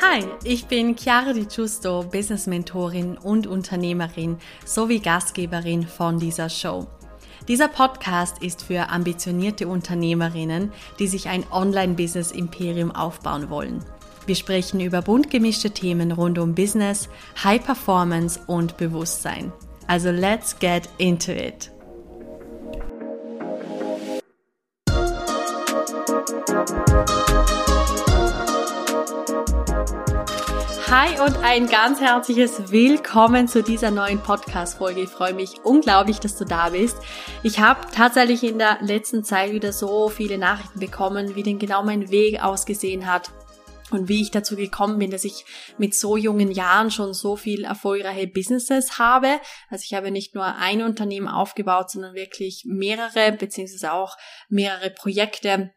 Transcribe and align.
Hi, 0.00 0.24
ich 0.44 0.64
bin 0.66 0.96
Chiara 0.96 1.34
Di 1.34 1.44
Giusto, 1.44 2.04
Business 2.04 2.46
Mentorin 2.46 3.18
und 3.18 3.46
Unternehmerin 3.46 4.38
sowie 4.64 5.00
Gastgeberin 5.00 5.86
von 5.86 6.18
dieser 6.18 6.48
Show. 6.48 6.86
Dieser 7.48 7.68
Podcast 7.68 8.42
ist 8.42 8.62
für 8.62 8.88
ambitionierte 8.88 9.68
Unternehmerinnen, 9.68 10.72
die 10.98 11.06
sich 11.06 11.28
ein 11.28 11.44
Online-Business-Imperium 11.50 12.92
aufbauen 12.92 13.50
wollen. 13.50 13.84
Wir 14.24 14.36
sprechen 14.36 14.80
über 14.80 15.02
bunt 15.02 15.28
gemischte 15.28 15.70
Themen 15.70 16.12
rund 16.12 16.38
um 16.38 16.54
Business, 16.54 17.10
High 17.44 17.62
Performance 17.62 18.40
und 18.46 18.78
Bewusstsein. 18.78 19.52
Also 19.86 20.10
let's 20.10 20.58
get 20.58 20.88
into 20.96 21.32
it. 21.32 21.70
Hi 30.90 31.20
und 31.20 31.36
ein 31.44 31.68
ganz 31.68 32.00
herzliches 32.00 32.72
Willkommen 32.72 33.46
zu 33.46 33.62
dieser 33.62 33.92
neuen 33.92 34.18
Podcast-Folge. 34.18 35.02
Ich 35.02 35.08
freue 35.08 35.34
mich 35.34 35.60
unglaublich, 35.62 36.18
dass 36.18 36.36
du 36.36 36.44
da 36.44 36.70
bist. 36.70 36.96
Ich 37.44 37.60
habe 37.60 37.86
tatsächlich 37.94 38.42
in 38.42 38.58
der 38.58 38.78
letzten 38.80 39.22
Zeit 39.22 39.52
wieder 39.52 39.72
so 39.72 40.08
viele 40.08 40.36
Nachrichten 40.36 40.80
bekommen, 40.80 41.36
wie 41.36 41.44
denn 41.44 41.60
genau 41.60 41.84
mein 41.84 42.10
Weg 42.10 42.42
ausgesehen 42.42 43.06
hat 43.06 43.30
und 43.92 44.08
wie 44.08 44.20
ich 44.20 44.32
dazu 44.32 44.56
gekommen 44.56 44.98
bin, 44.98 45.12
dass 45.12 45.22
ich 45.22 45.44
mit 45.78 45.94
so 45.94 46.16
jungen 46.16 46.50
Jahren 46.50 46.90
schon 46.90 47.14
so 47.14 47.36
viel 47.36 47.62
erfolgreiche 47.62 48.26
Businesses 48.26 48.98
habe. 48.98 49.38
Also 49.68 49.84
ich 49.84 49.94
habe 49.94 50.10
nicht 50.10 50.34
nur 50.34 50.56
ein 50.56 50.82
Unternehmen 50.82 51.28
aufgebaut, 51.28 51.92
sondern 51.92 52.14
wirklich 52.14 52.64
mehrere, 52.66 53.30
beziehungsweise 53.30 53.92
auch 53.92 54.16
mehrere 54.48 54.90
Projekte 54.90 55.70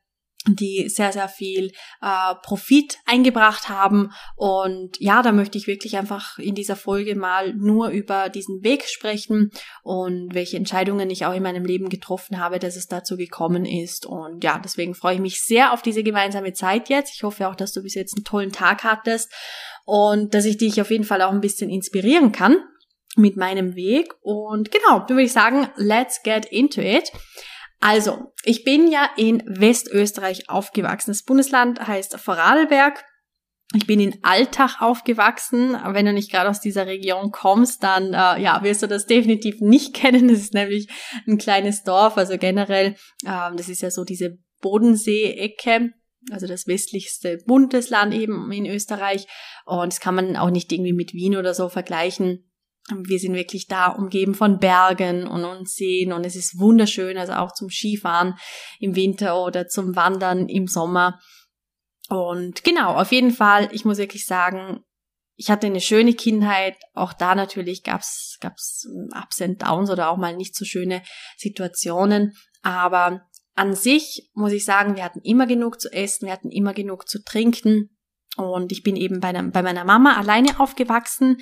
die 0.48 0.90
sehr, 0.90 1.12
sehr 1.14 1.30
viel 1.30 1.72
äh, 2.02 2.36
Profit 2.42 2.98
eingebracht 3.06 3.70
haben. 3.70 4.12
Und 4.36 5.00
ja, 5.00 5.22
da 5.22 5.32
möchte 5.32 5.58
ich 5.58 5.68
wirklich 5.68 5.98
einfach 5.98 6.38
in 6.38 6.56
dieser 6.56 6.76
Folge 6.76 7.16
mal 7.16 7.54
nur 7.54 7.90
über 7.90 8.30
diesen 8.30 8.64
Weg 8.64 8.86
sprechen 8.86 9.52
und 9.84 10.34
welche 10.34 10.58
Entscheidungen 10.58 11.10
ich 11.10 11.26
auch 11.26 11.34
in 11.34 11.44
meinem 11.44 11.66
Leben 11.66 11.90
getroffen 11.90 12.40
habe, 12.40 12.60
dass 12.60 12.76
es 12.76 12.88
dazu 12.88 13.16
gekommen 13.16 13.66
ist. 13.66 14.06
Und 14.06 14.44
ja, 14.44 14.60
deswegen 14.60 14.96
freue 14.96 15.16
ich 15.16 15.22
mich 15.22 15.42
sehr 15.42 15.74
auf 15.74 15.82
diese 15.82 16.04
gemeinsame 16.04 16.54
Zeit 16.54 16.90
jetzt. 16.90 17.14
Ich 17.16 17.24
hoffe 17.24 17.48
auch, 17.48 17.56
dass 17.56 17.72
du 17.72 17.82
bis 17.82 17.96
jetzt 17.96 18.16
einen 18.16 18.26
tollen 18.26 18.52
Tag 18.52 18.84
hattest 18.84 19.32
und 19.86 20.34
dass 20.34 20.46
ich 20.46 20.58
dich 20.58 20.82
auf 20.82 20.92
jeden 20.92 21.04
Fall 21.04 21.22
auch 21.22 21.32
ein 21.32 21.42
bisschen 21.42 21.70
inspirieren 21.70 22.32
kann 22.32 22.58
mit 23.16 23.38
meinem 23.38 23.76
Weg. 23.76 24.14
Und 24.22 24.72
genau, 24.72 25.08
würde 25.08 25.24
ich 25.24 25.34
sagen, 25.34 25.70
let's 25.76 26.22
get 26.24 26.46
into 26.46 26.82
it. 26.82 27.12
Also, 27.84 28.32
ich 28.46 28.64
bin 28.64 28.90
ja 28.90 29.10
in 29.18 29.44
Westösterreich 29.46 30.50
aufgewachsen. 30.50 31.12
Das 31.12 31.24
Bundesland 31.24 31.86
heißt 31.86 32.18
Vorarlberg. 32.18 33.04
Ich 33.76 33.86
bin 33.86 34.00
in 34.00 34.20
Altach 34.24 34.80
aufgewachsen. 34.80 35.78
Wenn 35.88 36.06
du 36.06 36.14
nicht 36.14 36.32
gerade 36.32 36.50
aus 36.50 36.62
dieser 36.62 36.88
Region 36.88 37.32
kommst, 37.32 37.84
dann 37.84 38.14
äh, 38.14 38.42
ja, 38.42 38.64
wirst 38.64 38.84
du 38.84 38.88
das 38.88 39.06
definitiv 39.06 39.60
nicht 39.60 39.94
kennen. 39.98 40.30
Das 40.30 40.38
ist 40.38 40.54
nämlich 40.54 40.88
ein 41.28 41.38
kleines 41.38 41.84
Dorf. 41.84 42.16
Also 42.16 42.38
generell, 42.38 42.96
äh, 43.26 43.52
das 43.54 43.68
ist 43.68 43.82
ja 43.82 43.92
so 43.92 44.06
diese 44.06 44.38
Bodensee-Ecke 44.62 45.92
also 46.32 46.48
das 46.48 46.68
westlichste 46.68 47.40
Bundesland 47.46 48.14
eben 48.14 48.50
in 48.54 48.66
Österreich. 48.66 49.28
Und 49.66 49.92
das 49.92 50.00
kann 50.00 50.16
man 50.16 50.38
auch 50.38 50.52
nicht 50.52 50.72
irgendwie 50.72 50.94
mit 50.94 51.14
Wien 51.14 51.36
oder 51.36 51.54
so 51.54 51.68
vergleichen. 51.68 52.50
Wir 52.90 53.20
sind 53.20 53.34
wirklich 53.34 53.68
da 53.68 53.88
umgeben 53.88 54.36
von 54.36 54.60
Bergen 54.60 55.26
und, 55.26 55.46
und 55.46 55.70
Seen 55.70 56.12
und 56.12 56.26
es 56.26 56.36
ist 56.36 56.60
wunderschön, 56.60 57.18
also 57.18 57.34
auch 57.34 57.54
zum 57.54 57.70
Skifahren 57.70 58.36
im 58.80 58.96
Winter 58.96 59.42
oder 59.42 59.68
zum 59.68 59.96
Wandern 59.96 60.50
im 60.50 60.68
Sommer. 60.68 61.20
Und 62.10 62.64
genau, 62.66 62.96
auf 62.96 63.12
jeden 63.12 63.32
Fall, 63.32 63.70
ich 63.72 63.86
muss 63.86 63.98
wirklich 63.98 64.26
sagen, 64.26 64.84
ich 65.36 65.50
hatte 65.50 65.68
eine 65.68 65.82
schöne 65.82 66.14
Kindheit. 66.14 66.76
Auch 66.94 67.14
da 67.14 67.36
natürlich 67.36 67.84
gab's 67.84 68.38
gab's 68.40 68.86
Ups 69.16 69.42
and 69.42 69.62
Downs 69.62 69.90
oder 69.90 70.10
auch 70.10 70.18
mal 70.18 70.36
nicht 70.36 70.56
so 70.56 70.66
schöne 70.66 71.02
Situationen. 71.38 72.34
Aber 72.62 73.22
an 73.56 73.76
sich 73.76 74.30
muss 74.34 74.52
ich 74.52 74.66
sagen, 74.66 74.96
wir 74.96 75.04
hatten 75.04 75.22
immer 75.22 75.48
genug 75.48 75.80
zu 75.80 75.92
essen, 75.92 76.26
wir 76.26 76.34
hatten 76.34 76.52
immer 76.52 76.74
genug 76.74 77.08
zu 77.08 77.24
trinken. 77.24 77.90
Und 78.36 78.72
ich 78.72 78.84
bin 78.84 78.96
eben 78.96 79.20
bei, 79.20 79.32
bei 79.32 79.62
meiner 79.62 79.86
Mama 79.86 80.18
alleine 80.18 80.60
aufgewachsen. 80.60 81.38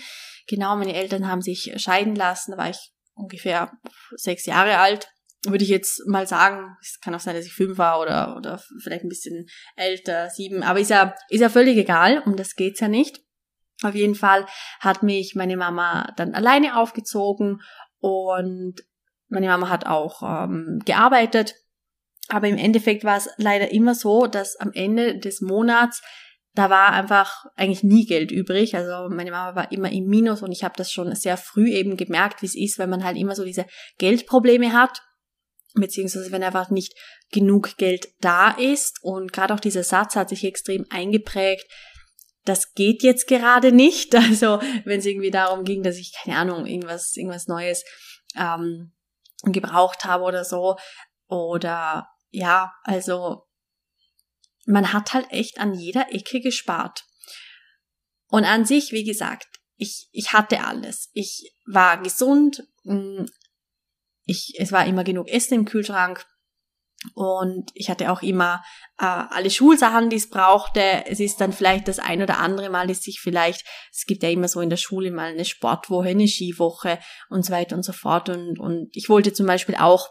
Genau, 0.47 0.75
meine 0.75 0.93
Eltern 0.93 1.27
haben 1.27 1.41
sich 1.41 1.73
scheiden 1.77 2.15
lassen, 2.15 2.51
da 2.51 2.57
war 2.57 2.69
ich 2.69 2.91
ungefähr 3.13 3.71
sechs 4.15 4.45
Jahre 4.45 4.77
alt. 4.77 5.07
Würde 5.43 5.63
ich 5.63 5.69
jetzt 5.69 6.07
mal 6.07 6.27
sagen, 6.27 6.77
es 6.81 6.99
kann 6.99 7.15
auch 7.15 7.19
sein, 7.19 7.35
dass 7.35 7.45
ich 7.45 7.53
fünf 7.53 7.77
war 7.77 7.99
oder, 7.99 8.37
oder 8.37 8.61
vielleicht 8.83 9.03
ein 9.03 9.09
bisschen 9.09 9.47
älter, 9.75 10.29
sieben, 10.29 10.61
aber 10.61 10.79
ist 10.79 10.91
ja, 10.91 11.15
ist 11.29 11.41
ja 11.41 11.49
völlig 11.49 11.77
egal, 11.77 12.21
um 12.25 12.35
das 12.35 12.55
geht's 12.55 12.79
ja 12.79 12.87
nicht. 12.87 13.21
Auf 13.83 13.95
jeden 13.95 14.13
Fall 14.13 14.45
hat 14.79 15.01
mich 15.01 15.33
meine 15.35 15.57
Mama 15.57 16.13
dann 16.15 16.35
alleine 16.35 16.77
aufgezogen 16.77 17.61
und 17.99 18.75
meine 19.29 19.47
Mama 19.47 19.69
hat 19.69 19.87
auch 19.87 20.21
ähm, 20.21 20.79
gearbeitet. 20.85 21.55
Aber 22.27 22.47
im 22.47 22.57
Endeffekt 22.57 23.03
war 23.03 23.17
es 23.17 23.29
leider 23.37 23.71
immer 23.71 23.95
so, 23.95 24.27
dass 24.27 24.55
am 24.57 24.71
Ende 24.73 25.17
des 25.17 25.41
Monats 25.41 26.01
da 26.53 26.69
war 26.69 26.91
einfach 26.91 27.45
eigentlich 27.55 27.83
nie 27.83 28.05
Geld 28.05 28.31
übrig. 28.31 28.75
Also 28.75 29.13
meine 29.13 29.31
Mama 29.31 29.55
war 29.55 29.71
immer 29.71 29.91
im 29.91 30.05
Minus 30.07 30.41
und 30.41 30.51
ich 30.51 30.63
habe 30.63 30.75
das 30.77 30.91
schon 30.91 31.13
sehr 31.15 31.37
früh 31.37 31.69
eben 31.69 31.95
gemerkt, 31.95 32.41
wie 32.41 32.47
es 32.47 32.55
ist, 32.55 32.77
wenn 32.77 32.89
man 32.89 33.03
halt 33.03 33.17
immer 33.17 33.35
so 33.35 33.45
diese 33.45 33.65
Geldprobleme 33.99 34.73
hat, 34.73 35.01
beziehungsweise 35.75 36.31
wenn 36.31 36.43
einfach 36.43 36.69
nicht 36.69 36.93
genug 37.31 37.77
Geld 37.77 38.09
da 38.19 38.51
ist. 38.51 38.99
Und 39.01 39.31
gerade 39.31 39.53
auch 39.53 39.59
dieser 39.61 39.83
Satz 39.83 40.15
hat 40.15 40.29
sich 40.29 40.43
extrem 40.43 40.85
eingeprägt. 40.89 41.65
Das 42.43 42.73
geht 42.73 43.01
jetzt 43.03 43.27
gerade 43.27 43.71
nicht. 43.71 44.13
Also 44.15 44.59
wenn 44.83 44.99
es 44.99 45.05
irgendwie 45.05 45.31
darum 45.31 45.63
ging, 45.63 45.83
dass 45.83 45.97
ich 45.97 46.13
keine 46.13 46.37
Ahnung 46.37 46.65
irgendwas 46.65 47.15
irgendwas 47.15 47.47
Neues 47.47 47.85
ähm, 48.35 48.91
gebraucht 49.45 50.03
habe 50.03 50.23
oder 50.25 50.43
so 50.43 50.75
oder 51.27 52.07
ja, 52.29 52.73
also 52.83 53.43
man 54.65 54.93
hat 54.93 55.13
halt 55.13 55.31
echt 55.31 55.59
an 55.59 55.73
jeder 55.73 56.13
Ecke 56.13 56.41
gespart. 56.41 57.05
Und 58.27 58.45
an 58.45 58.65
sich, 58.65 58.91
wie 58.91 59.03
gesagt, 59.03 59.47
ich, 59.77 60.07
ich 60.11 60.33
hatte 60.33 60.63
alles. 60.63 61.09
Ich 61.13 61.51
war 61.65 62.01
gesund, 62.01 62.63
mm, 62.83 63.25
ich, 64.25 64.53
es 64.57 64.71
war 64.71 64.85
immer 64.85 65.03
genug 65.03 65.27
Essen 65.27 65.55
im 65.55 65.65
Kühlschrank 65.65 66.25
und 67.15 67.71
ich 67.73 67.89
hatte 67.89 68.11
auch 68.11 68.21
immer 68.21 68.63
äh, 68.99 69.05
alle 69.05 69.49
Schulsachen, 69.49 70.09
die 70.09 70.17
es 70.17 70.29
brauchte. 70.29 71.05
Es 71.07 71.19
ist 71.19 71.41
dann 71.41 71.51
vielleicht 71.51 71.87
das 71.87 71.97
ein 71.97 72.21
oder 72.21 72.37
andere 72.37 72.69
Mal, 72.69 72.87
dass 72.87 73.01
sich 73.01 73.19
vielleicht, 73.19 73.65
es 73.91 74.05
gibt 74.05 74.21
ja 74.21 74.29
immer 74.29 74.47
so 74.47 74.61
in 74.61 74.69
der 74.69 74.77
Schule 74.77 75.11
mal 75.11 75.31
eine 75.31 75.45
Sportwoche, 75.45 76.09
eine 76.09 76.27
Skiwoche 76.27 76.99
und 77.29 77.43
so 77.43 77.51
weiter 77.51 77.75
und 77.75 77.83
so 77.83 77.91
fort. 77.91 78.29
Und, 78.29 78.59
und 78.59 78.89
ich 78.95 79.09
wollte 79.09 79.33
zum 79.33 79.47
Beispiel 79.47 79.75
auch 79.75 80.09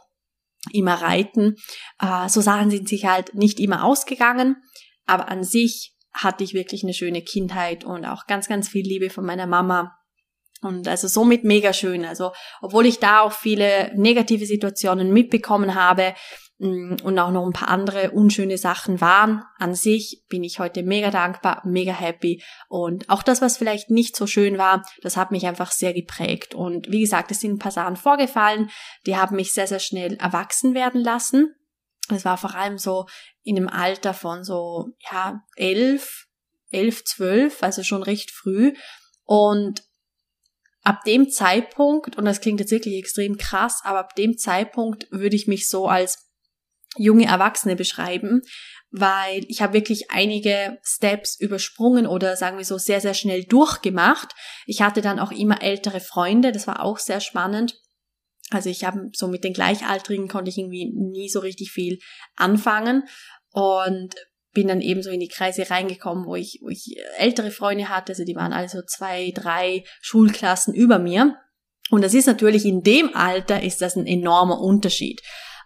immer 0.73 0.95
reiten. 0.95 1.57
Äh, 2.01 2.29
so 2.29 2.41
Sachen 2.41 2.71
sind 2.71 2.89
sich 2.89 3.07
halt 3.07 3.35
nicht 3.35 3.61
immer 3.61 3.85
ausgegangen, 3.85 4.57
aber 5.07 5.29
an 5.29 5.45
sich 5.45 5.95
hatte 6.13 6.45
ich 6.45 6.55
wirklich 6.55 6.83
eine 6.83 6.95
schöne 6.95 7.23
Kindheit 7.23 7.85
und 7.85 8.05
auch 8.05 8.27
ganz, 8.27 8.49
ganz 8.49 8.69
viel 8.69 8.85
Liebe 8.85 9.11
von 9.11 9.25
meiner 9.25 9.47
Mama. 9.47 9.97
Und 10.63 10.89
also 10.89 11.09
somit 11.09 11.45
mega 11.45 11.73
schön. 11.73 12.05
Also, 12.05 12.33
obwohl 12.61 12.85
ich 12.85 12.99
da 12.99 13.21
auch 13.21 13.33
viele 13.33 13.93
negative 13.97 14.45
Situationen 14.45 15.13
mitbekommen 15.13 15.75
habe, 15.75 16.15
und 16.61 17.19
auch 17.19 17.31
noch 17.31 17.47
ein 17.47 17.55
paar 17.55 17.69
andere 17.69 18.11
unschöne 18.11 18.59
Sachen 18.59 19.01
waren. 19.01 19.43
An 19.57 19.75
sich 19.75 20.25
bin 20.29 20.45
ich 20.45 20.59
heute 20.59 20.83
mega 20.83 21.11
dankbar, 21.11 21.63
mega 21.65 21.93
happy 21.93 22.43
und 22.69 23.09
auch 23.09 23.23
das, 23.23 23.41
was 23.41 23.57
vielleicht 23.57 23.89
nicht 23.89 24.15
so 24.15 24.27
schön 24.27 24.59
war, 24.59 24.85
das 25.01 25.17
hat 25.17 25.31
mich 25.31 25.47
einfach 25.47 25.73
sehr 25.73 25.95
geprägt. 25.95 26.55
Und 26.55 26.91
wie 26.91 27.01
gesagt, 27.01 27.31
es 27.31 27.41
sind 27.41 27.53
ein 27.53 27.59
paar 27.59 27.73
Sachen 27.73 27.97
vorgefallen, 27.97 28.71
die 29.07 29.17
haben 29.17 29.37
mich 29.37 29.55
sehr, 29.55 29.67
sehr 29.67 29.79
schnell 29.79 30.17
erwachsen 30.17 30.75
werden 30.75 31.01
lassen. 31.01 31.55
Es 32.11 32.27
war 32.27 32.37
vor 32.37 32.55
allem 32.55 32.77
so 32.77 33.07
in 33.43 33.55
dem 33.55 33.69
Alter 33.69 34.13
von 34.13 34.45
so, 34.45 34.89
ja, 35.11 35.43
elf, 35.57 36.27
elf, 36.71 37.05
zwölf, 37.05 37.63
also 37.63 37.83
schon 37.83 38.03
recht 38.03 38.31
früh. 38.31 38.75
Und 39.25 39.83
ab 40.83 41.05
dem 41.07 41.31
Zeitpunkt, 41.31 42.19
und 42.19 42.27
das 42.27 42.43
klingt 42.43 42.61
jetzt 42.61 42.73
wirklich 42.73 42.99
extrem 42.99 43.39
krass, 43.39 43.81
aber 43.83 44.01
ab 44.01 44.15
dem 44.15 44.37
Zeitpunkt 44.37 45.07
würde 45.11 45.37
ich 45.37 45.47
mich 45.47 45.69
so 45.69 45.87
als 45.89 46.30
junge 46.97 47.27
Erwachsene 47.27 47.77
beschreiben, 47.77 48.43
weil 48.91 49.45
ich 49.49 49.63
habe 49.63 49.75
wirklich 49.75 50.11
einige 50.11 50.79
Steps 50.83 51.39
übersprungen 51.39 52.07
oder 52.07 52.37
sagen 52.37 52.59
wir 52.59 52.65
so 52.65 52.79
sehr, 52.79 53.01
sehr 53.01 53.15
schnell 53.15 53.45
durchgemacht. 53.45 54.35
Ich 54.67 54.83
hatte 54.83 55.01
dann 55.01 55.21
auch 55.21 55.31
immer 55.31 55.63
ältere 55.63 56.01
Freunde, 56.01 56.53
das 56.53 56.67
war 56.67 56.83
auch 56.83 56.99
sehr 56.99 57.21
spannend. 57.21 57.81
Also 58.51 58.69
ich 58.69 58.85
habe 58.85 59.11
so 59.13 59.29
mit 59.29 59.45
den 59.45 59.53
Gleichaltrigen 59.53 60.27
konnte 60.27 60.51
ich 60.51 60.59
irgendwie 60.59 60.93
nie 60.93 61.29
so 61.29 61.39
richtig 61.39 61.71
viel 61.71 62.01
anfangen 62.35 63.05
und 63.53 64.15
bin 64.53 64.67
dann 64.67 64.81
eben 64.81 65.03
so 65.03 65.11
in 65.11 65.21
die 65.21 65.29
Kreise 65.29 65.71
reingekommen, 65.71 66.27
wo 66.27 66.35
ich, 66.35 66.59
wo 66.61 66.69
ich 66.69 66.97
ältere 67.19 67.53
Freunde 67.53 67.89
hatte, 67.89 68.11
also 68.13 68.25
die 68.25 68.35
waren 68.35 68.53
also 68.53 68.83
zwei, 68.85 69.31
drei 69.33 69.85
Schulklassen 70.01 70.75
über 70.75 70.99
mir. 70.99 71.37
Und 71.91 72.03
das 72.03 72.15
ist 72.15 72.27
natürlich 72.27 72.65
in 72.65 72.83
dem 72.83 73.15
Alter 73.15 73.63
ist 73.63 73.81
das 73.81 73.97
ein 73.97 74.07
enormer 74.07 74.61
Unterschied. 74.61 75.21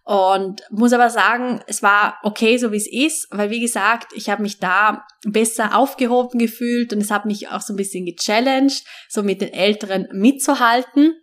Und 0.06 0.62
muss 0.71 0.93
aber 0.93 1.09
sagen, 1.09 1.62
es 1.67 1.83
war 1.83 2.19
okay, 2.23 2.59
so 2.59 2.73
wie 2.73 2.77
es 2.77 2.87
ist, 2.87 3.27
weil 3.31 3.49
wie 3.49 3.61
gesagt, 3.61 4.12
ich 4.15 4.29
habe 4.29 4.43
mich 4.43 4.59
da 4.59 5.06
besser 5.25 5.75
aufgehoben 5.75 6.39
gefühlt 6.39 6.93
und 6.93 7.01
es 7.01 7.11
hat 7.11 7.25
mich 7.25 7.49
auch 7.49 7.62
so 7.62 7.73
ein 7.73 7.77
bisschen 7.77 8.05
gechallenged, 8.05 8.85
so 9.09 9.23
mit 9.23 9.41
den 9.41 9.53
Älteren 9.55 10.09
mitzuhalten. 10.12 11.15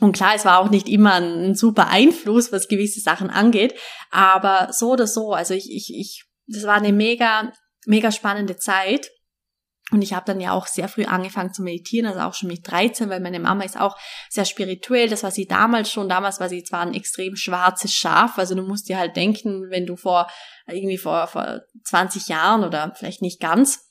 Und 0.00 0.16
klar, 0.16 0.34
es 0.34 0.44
war 0.44 0.58
auch 0.58 0.70
nicht 0.70 0.88
immer 0.88 1.14
ein, 1.14 1.54
super 1.54 1.86
Einfluss, 1.86 2.50
was 2.50 2.66
gewisse 2.66 3.00
Sachen 3.00 3.30
angeht, 3.30 3.74
aber 4.10 4.72
so 4.72 4.90
oder 4.90 5.06
so, 5.06 5.32
also 5.32 5.54
ich, 5.54 5.70
ich, 5.70 5.94
ich, 5.94 6.24
das 6.48 6.64
war 6.64 6.74
eine 6.74 6.92
mega, 6.92 7.52
mega 7.86 8.10
spannende 8.10 8.56
Zeit. 8.56 9.08
Und 9.92 10.02
ich 10.02 10.14
habe 10.14 10.26
dann 10.26 10.40
ja 10.40 10.50
auch 10.50 10.66
sehr 10.66 10.88
früh 10.88 11.04
angefangen 11.04 11.54
zu 11.54 11.62
meditieren, 11.62 12.06
also 12.06 12.20
auch 12.20 12.34
schon 12.34 12.48
mit 12.48 12.68
13, 12.68 13.08
weil 13.08 13.20
meine 13.20 13.38
Mama 13.38 13.62
ist 13.62 13.78
auch 13.78 13.96
sehr 14.28 14.44
spirituell. 14.44 15.08
Das 15.08 15.22
war 15.22 15.30
sie 15.30 15.46
damals 15.46 15.92
schon. 15.92 16.08
Damals 16.08 16.40
war 16.40 16.48
sie 16.48 16.64
zwar 16.64 16.80
ein 16.80 16.94
extrem 16.94 17.36
schwarzes 17.36 17.94
Schaf. 17.94 18.36
Also 18.36 18.56
du 18.56 18.62
musst 18.62 18.88
dir 18.88 18.98
halt 18.98 19.14
denken, 19.14 19.70
wenn 19.70 19.86
du 19.86 19.94
vor 19.94 20.28
irgendwie 20.66 20.98
vor, 20.98 21.28
vor 21.28 21.60
20 21.84 22.26
Jahren 22.26 22.64
oder 22.64 22.92
vielleicht 22.96 23.22
nicht 23.22 23.38
ganz, 23.38 23.86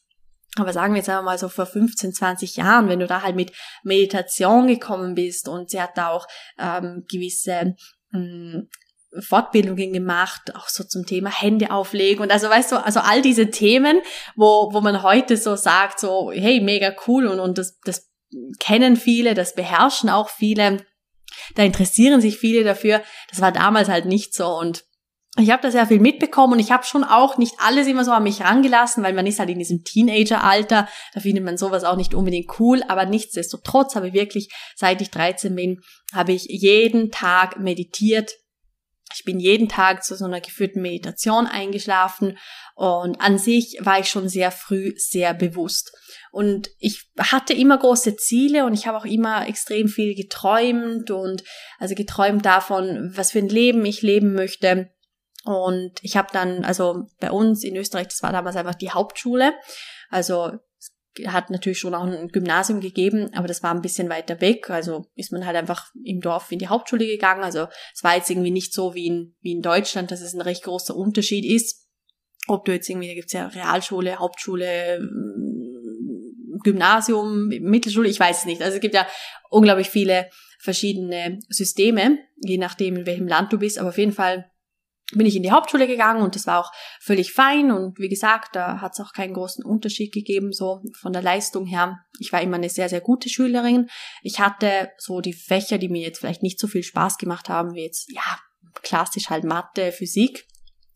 aber 0.57 0.71
sagen 0.71 0.93
wir 0.93 0.99
jetzt 0.99 1.09
einmal 1.09 1.23
mal 1.23 1.37
so 1.37 1.49
vor 1.49 1.65
15, 1.65 2.13
20 2.13 2.55
Jahren, 2.55 2.87
wenn 2.87 2.99
du 2.99 3.07
da 3.07 3.21
halt 3.21 3.35
mit 3.35 3.51
Meditation 3.83 4.67
gekommen 4.67 5.13
bist 5.15 5.49
und 5.49 5.69
sie 5.69 5.81
hat 5.81 5.97
da 5.97 6.09
auch 6.09 6.27
ähm, 6.57 7.05
gewisse 7.09 7.75
mh, 8.11 8.19
hm, 8.19 8.69
Fortbildungen 9.21 9.93
gemacht, 9.93 10.55
auch 10.55 10.67
so 10.67 10.83
zum 10.83 11.05
Thema 11.05 11.29
Hände 11.29 11.71
auflegen 11.71 12.23
und 12.23 12.31
also 12.31 12.49
weißt 12.49 12.71
du, 12.71 12.83
also 12.83 12.99
all 12.99 13.21
diese 13.21 13.49
Themen, 13.49 14.01
wo, 14.35 14.69
wo 14.71 14.81
man 14.81 15.03
heute 15.03 15.37
so 15.37 15.55
sagt, 15.55 15.99
so, 15.99 16.31
hey, 16.33 16.61
mega 16.61 16.93
cool 17.07 17.27
und, 17.27 17.39
und 17.39 17.57
das, 17.57 17.79
das 17.83 18.09
kennen 18.59 18.95
viele, 18.95 19.33
das 19.33 19.55
beherrschen 19.55 20.09
auch 20.09 20.29
viele, 20.29 20.85
da 21.55 21.63
interessieren 21.63 22.21
sich 22.21 22.37
viele 22.37 22.63
dafür. 22.63 23.01
Das 23.29 23.41
war 23.41 23.51
damals 23.51 23.89
halt 23.89 24.05
nicht 24.05 24.33
so 24.33 24.47
und 24.47 24.85
ich 25.37 25.51
habe 25.51 25.61
da 25.61 25.69
sehr 25.69 25.85
viel 25.85 25.99
mitbekommen 25.99 26.53
und 26.53 26.59
ich 26.59 26.71
habe 26.71 26.85
schon 26.85 27.03
auch 27.03 27.37
nicht 27.37 27.55
alles 27.57 27.87
immer 27.87 28.05
so 28.05 28.11
an 28.11 28.23
mich 28.23 28.41
rangelassen, 28.41 29.03
weil 29.03 29.13
man 29.13 29.27
ist 29.27 29.39
halt 29.39 29.49
in 29.49 29.59
diesem 29.59 29.83
Teenager-Alter, 29.83 30.87
da 31.13 31.19
findet 31.19 31.43
man 31.43 31.57
sowas 31.57 31.83
auch 31.83 31.97
nicht 31.97 32.13
unbedingt 32.13 32.57
cool, 32.59 32.81
aber 32.87 33.05
nichtsdestotrotz 33.05 33.95
habe 33.95 34.07
ich 34.07 34.13
wirklich, 34.13 34.49
seit 34.75 35.01
ich 35.01 35.11
13 35.11 35.53
bin, 35.53 35.81
habe 36.13 36.31
ich 36.31 36.45
jeden 36.45 37.11
Tag 37.11 37.59
meditiert, 37.59 38.31
ich 39.15 39.23
bin 39.23 39.39
jeden 39.39 39.69
Tag 39.69 40.03
zu 40.03 40.15
so 40.15 40.25
einer 40.25 40.41
geführten 40.41 40.81
Meditation 40.81 41.47
eingeschlafen 41.47 42.37
und 42.75 43.19
an 43.21 43.37
sich 43.37 43.77
war 43.79 43.99
ich 43.99 44.07
schon 44.07 44.27
sehr 44.27 44.51
früh 44.51 44.93
sehr 44.97 45.33
bewusst. 45.33 45.91
Und 46.31 46.69
ich 46.79 47.09
hatte 47.17 47.53
immer 47.53 47.77
große 47.77 48.17
Ziele 48.17 48.65
und 48.65 48.73
ich 48.73 48.87
habe 48.87 48.97
auch 48.97 49.05
immer 49.05 49.47
extrem 49.47 49.87
viel 49.87 50.15
geträumt 50.15 51.09
und 51.09 51.43
also 51.79 51.95
geträumt 51.95 52.45
davon, 52.45 53.11
was 53.15 53.31
für 53.31 53.39
ein 53.39 53.49
Leben 53.49 53.85
ich 53.85 54.01
leben 54.01 54.33
möchte. 54.33 54.89
Und 55.45 55.93
ich 56.01 56.17
habe 56.17 56.27
dann, 56.33 56.65
also 56.65 57.03
bei 57.19 57.31
uns 57.31 57.63
in 57.63 57.77
Österreich, 57.77 58.07
das 58.07 58.23
war 58.23 58.33
damals 58.33 58.55
einfach 58.55 58.75
die 58.75 58.91
Hauptschule. 58.91 59.53
Also 60.09 60.51
hat 61.27 61.49
natürlich 61.49 61.79
schon 61.79 61.95
auch 61.95 62.03
ein 62.05 62.27
Gymnasium 62.29 62.81
gegeben, 62.81 63.33
aber 63.33 63.47
das 63.47 63.63
war 63.63 63.73
ein 63.73 63.81
bisschen 63.81 64.09
weiter 64.09 64.41
weg. 64.41 64.69
Also 64.69 65.05
ist 65.15 65.31
man 65.31 65.45
halt 65.45 65.55
einfach 65.55 65.91
im 66.03 66.21
Dorf 66.21 66.51
in 66.51 66.59
die 66.59 66.67
Hauptschule 66.67 67.05
gegangen. 67.05 67.43
Also 67.43 67.67
es 67.93 68.03
war 68.03 68.15
jetzt 68.15 68.29
irgendwie 68.29 68.51
nicht 68.51 68.73
so 68.73 68.93
wie 68.93 69.07
in, 69.07 69.35
wie 69.41 69.53
in 69.53 69.61
Deutschland, 69.61 70.11
dass 70.11 70.21
es 70.21 70.33
ein 70.33 70.41
recht 70.41 70.63
großer 70.63 70.95
Unterschied 70.95 71.45
ist. 71.45 71.87
Ob 72.47 72.65
du 72.65 72.73
jetzt 72.73 72.89
irgendwie, 72.89 73.07
da 73.07 73.13
gibt's 73.15 73.33
ja 73.33 73.47
Realschule, 73.47 74.19
Hauptschule, 74.19 74.99
Gymnasium, 76.63 77.47
Mittelschule, 77.47 78.09
ich 78.09 78.19
weiß 78.19 78.39
es 78.39 78.45
nicht. 78.45 78.61
Also 78.61 78.75
es 78.75 78.81
gibt 78.81 78.95
ja 78.95 79.07
unglaublich 79.49 79.89
viele 79.89 80.29
verschiedene 80.59 81.39
Systeme, 81.49 82.19
je 82.43 82.57
nachdem, 82.57 82.97
in 82.97 83.05
welchem 83.05 83.27
Land 83.27 83.53
du 83.53 83.57
bist. 83.57 83.79
Aber 83.79 83.89
auf 83.89 83.97
jeden 83.97 84.11
Fall 84.11 84.51
bin 85.13 85.27
ich 85.27 85.35
in 85.35 85.43
die 85.43 85.51
Hauptschule 85.51 85.87
gegangen 85.87 86.23
und 86.23 86.35
das 86.35 86.47
war 86.47 86.59
auch 86.59 86.71
völlig 86.99 87.31
fein 87.31 87.71
und 87.71 87.99
wie 87.99 88.09
gesagt, 88.09 88.55
da 88.55 88.81
hat 88.81 88.93
es 88.93 89.05
auch 89.05 89.13
keinen 89.13 89.33
großen 89.33 89.63
Unterschied 89.63 90.11
gegeben, 90.11 90.51
so 90.51 90.81
von 90.99 91.13
der 91.13 91.21
Leistung 91.21 91.65
her. 91.65 91.99
Ich 92.19 92.33
war 92.33 92.41
immer 92.41 92.55
eine 92.55 92.69
sehr, 92.69 92.89
sehr 92.89 93.01
gute 93.01 93.29
Schülerin. 93.29 93.87
Ich 94.23 94.39
hatte 94.39 94.89
so 94.97 95.21
die 95.21 95.33
Fächer, 95.33 95.77
die 95.77 95.89
mir 95.89 96.01
jetzt 96.01 96.19
vielleicht 96.19 96.41
nicht 96.41 96.59
so 96.59 96.67
viel 96.67 96.83
Spaß 96.83 97.17
gemacht 97.17 97.49
haben, 97.49 97.75
wie 97.75 97.83
jetzt, 97.83 98.11
ja, 98.11 98.39
klassisch 98.81 99.29
halt 99.29 99.43
Mathe, 99.43 99.91
Physik. 99.91 100.47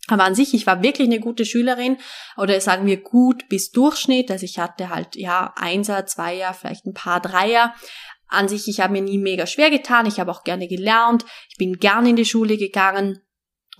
Aber 0.07 0.23
an 0.23 0.33
sich, 0.33 0.55
ich 0.55 0.65
war 0.65 0.81
wirklich 0.81 1.07
eine 1.07 1.19
gute 1.19 1.45
Schülerin 1.45 1.97
oder 2.35 2.59
sagen 2.61 2.87
wir 2.87 2.97
gut 2.97 3.47
bis 3.47 3.69
Durchschnitt. 3.69 4.31
Also 4.31 4.43
ich 4.43 4.57
hatte 4.57 4.89
halt, 4.89 5.15
ja, 5.15 5.53
Einser, 5.55 6.07
Zweier, 6.07 6.55
vielleicht 6.55 6.87
ein 6.87 6.95
paar 6.95 7.21
Dreier. 7.21 7.75
An 8.27 8.47
sich, 8.47 8.67
ich 8.67 8.79
habe 8.79 8.93
mir 8.93 9.03
nie 9.03 9.19
mega 9.19 9.45
schwer 9.45 9.69
getan. 9.69 10.07
Ich 10.07 10.19
habe 10.19 10.31
auch 10.31 10.43
gerne 10.43 10.67
gelernt. 10.67 11.25
Ich 11.49 11.57
bin 11.57 11.73
gerne 11.73 12.09
in 12.09 12.15
die 12.15 12.25
Schule 12.25 12.57
gegangen 12.57 13.21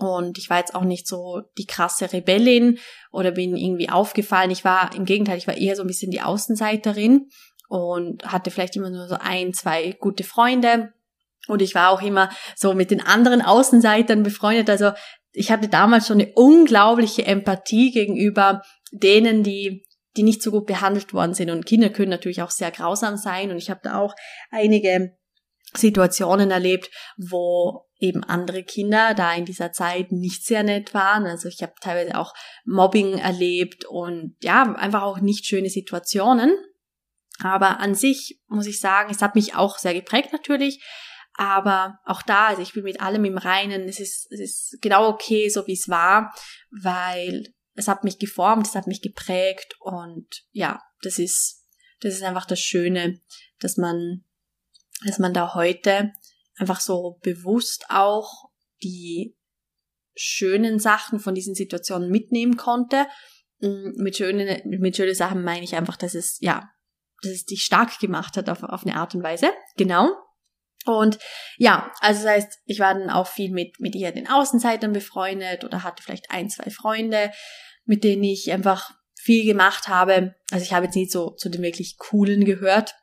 und 0.00 0.38
ich 0.38 0.50
war 0.50 0.58
jetzt 0.58 0.74
auch 0.74 0.84
nicht 0.84 1.06
so 1.06 1.42
die 1.58 1.66
krasse 1.66 2.12
Rebellin 2.12 2.78
oder 3.12 3.30
bin 3.32 3.56
irgendwie 3.56 3.90
aufgefallen. 3.90 4.50
Ich 4.50 4.64
war 4.64 4.94
im 4.94 5.04
Gegenteil, 5.04 5.38
ich 5.38 5.46
war 5.46 5.56
eher 5.56 5.76
so 5.76 5.82
ein 5.82 5.88
bisschen 5.88 6.10
die 6.10 6.22
Außenseiterin 6.22 7.28
und 7.68 8.24
hatte 8.24 8.50
vielleicht 8.50 8.76
immer 8.76 8.90
nur 8.90 9.08
so 9.08 9.16
ein, 9.20 9.52
zwei 9.52 9.92
gute 10.00 10.24
Freunde. 10.24 10.92
Und 11.48 11.62
ich 11.62 11.74
war 11.74 11.90
auch 11.90 12.02
immer 12.02 12.30
so 12.56 12.74
mit 12.74 12.90
den 12.90 13.00
anderen 13.00 13.42
Außenseitern 13.42 14.22
befreundet. 14.22 14.70
Also 14.70 14.92
ich 15.32 15.50
hatte 15.50 15.68
damals 15.68 16.06
schon 16.06 16.20
eine 16.20 16.32
unglaubliche 16.34 17.24
Empathie 17.26 17.92
gegenüber 17.92 18.62
denen, 18.92 19.42
die 19.42 19.84
die 20.16 20.22
nicht 20.22 20.42
so 20.42 20.50
gut 20.50 20.66
behandelt 20.66 21.14
worden 21.14 21.34
sind. 21.34 21.50
Und 21.50 21.66
Kinder 21.66 21.88
können 21.88 22.10
natürlich 22.10 22.42
auch 22.42 22.50
sehr 22.50 22.70
grausam 22.70 23.16
sein. 23.16 23.50
Und 23.50 23.58
ich 23.58 23.70
habe 23.70 23.80
da 23.82 23.98
auch 23.98 24.14
einige 24.50 25.16
Situationen 25.74 26.50
erlebt, 26.50 26.90
wo 27.16 27.86
eben 27.98 28.24
andere 28.24 28.64
Kinder 28.64 29.14
da 29.14 29.34
in 29.34 29.44
dieser 29.44 29.72
Zeit 29.72 30.10
nicht 30.10 30.44
sehr 30.44 30.62
nett 30.62 30.94
waren. 30.94 31.26
Also 31.26 31.48
ich 31.48 31.62
habe 31.62 31.74
teilweise 31.80 32.16
auch 32.18 32.34
Mobbing 32.64 33.18
erlebt 33.18 33.84
und 33.84 34.36
ja, 34.42 34.62
einfach 34.74 35.02
auch 35.02 35.20
nicht 35.20 35.46
schöne 35.46 35.68
Situationen. 35.68 36.52
Aber 37.42 37.80
an 37.80 37.94
sich 37.94 38.40
muss 38.48 38.66
ich 38.66 38.80
sagen, 38.80 39.10
es 39.10 39.22
hat 39.22 39.34
mich 39.34 39.54
auch 39.54 39.78
sehr 39.78 39.94
geprägt 39.94 40.32
natürlich. 40.32 40.82
Aber 41.34 41.98
auch 42.04 42.22
da, 42.22 42.48
also 42.48 42.62
ich 42.62 42.72
bin 42.72 42.82
mit 42.82 43.00
allem 43.00 43.24
im 43.24 43.38
Reinen. 43.38 43.88
Es 43.88 44.00
ist, 44.00 44.30
es 44.30 44.40
ist 44.40 44.78
genau 44.82 45.08
okay, 45.08 45.48
so 45.48 45.66
wie 45.66 45.72
es 45.72 45.88
war, 45.88 46.34
weil 46.70 47.54
es 47.74 47.88
hat 47.88 48.04
mich 48.04 48.18
geformt, 48.18 48.66
es 48.66 48.74
hat 48.74 48.86
mich 48.86 49.00
geprägt 49.00 49.74
und 49.80 50.26
ja, 50.50 50.82
das 51.02 51.18
ist, 51.18 51.66
das 52.00 52.14
ist 52.14 52.22
einfach 52.22 52.44
das 52.44 52.60
Schöne, 52.60 53.20
dass 53.58 53.76
man, 53.76 54.24
dass 55.06 55.18
man 55.18 55.32
da 55.32 55.54
heute 55.54 56.12
einfach 56.58 56.80
so 56.80 57.18
bewusst 57.22 57.86
auch 57.88 58.50
die 58.82 59.36
schönen 60.14 60.78
Sachen 60.78 61.18
von 61.18 61.34
diesen 61.34 61.54
Situationen 61.54 62.10
mitnehmen 62.10 62.56
konnte. 62.56 63.06
Mm, 63.60 64.02
mit 64.02 64.16
schönen, 64.16 64.60
mit 64.68 64.96
schönen 64.96 65.14
Sachen 65.14 65.42
meine 65.42 65.64
ich 65.64 65.74
einfach, 65.74 65.96
dass 65.96 66.14
es, 66.14 66.38
ja, 66.40 66.68
dass 67.22 67.32
es 67.32 67.44
dich 67.44 67.62
stark 67.62 67.98
gemacht 67.98 68.36
hat 68.36 68.48
auf, 68.48 68.62
auf 68.62 68.84
eine 68.84 68.96
Art 68.96 69.14
und 69.14 69.22
Weise. 69.22 69.50
Genau. 69.76 70.10
Und 70.86 71.18
ja, 71.58 71.92
also 72.00 72.22
das 72.24 72.32
heißt, 72.32 72.58
ich 72.64 72.80
war 72.80 72.94
dann 72.94 73.10
auch 73.10 73.26
viel 73.26 73.50
mit, 73.50 73.80
mit 73.80 73.94
eher 73.94 74.12
den 74.12 74.28
Außenseitern 74.28 74.92
befreundet 74.92 75.64
oder 75.64 75.82
hatte 75.82 76.02
vielleicht 76.02 76.30
ein, 76.30 76.48
zwei 76.48 76.70
Freunde, 76.70 77.30
mit 77.84 78.02
denen 78.02 78.24
ich 78.24 78.50
einfach 78.50 78.90
viel 79.14 79.44
gemacht 79.44 79.88
habe. 79.88 80.34
Also 80.50 80.64
ich 80.64 80.72
habe 80.72 80.86
jetzt 80.86 80.94
nicht 80.96 81.12
so 81.12 81.30
zu 81.32 81.50
den 81.50 81.62
wirklich 81.62 81.98
coolen 81.98 82.44
gehört, 82.44 82.94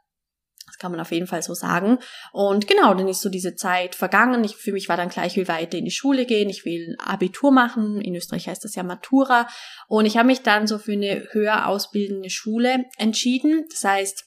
das 0.68 0.78
kann 0.78 0.92
man 0.92 1.00
auf 1.00 1.12
jeden 1.12 1.28
Fall 1.28 1.42
so 1.42 1.54
sagen. 1.54 1.98
Und 2.34 2.68
genau, 2.68 2.94
dann 2.94 3.08
ist 3.08 3.22
so 3.22 3.30
diese 3.30 3.56
Zeit 3.56 3.96
vergangen. 3.96 4.44
Ich, 4.44 4.58
für 4.58 4.74
mich 4.74 4.90
war 4.90 4.98
dann 4.98 5.10
gleich, 5.10 5.32
ich 5.32 5.38
will 5.38 5.48
weiter 5.48 5.78
in 5.78 5.86
die 5.86 5.92
Schule 5.92 6.26
gehen, 6.26 6.50
ich 6.50 6.66
will 6.66 6.96
Abitur 7.00 7.52
machen. 7.52 8.02
In 8.02 8.16
Österreich 8.16 8.48
heißt 8.48 8.64
das 8.64 8.76
ja 8.76 8.84
Matura. 8.84 9.48
Und 9.88 10.06
ich 10.06 10.18
habe 10.18 10.28
mich 10.28 10.42
dann 10.42 10.68
so 10.68 10.78
für 10.78 10.92
eine 10.92 11.28
höher 11.32 11.68
ausbildende 11.68 12.30
Schule 12.30 12.86
entschieden. 12.98 13.66
Das 13.72 13.84
heißt, 13.84 14.26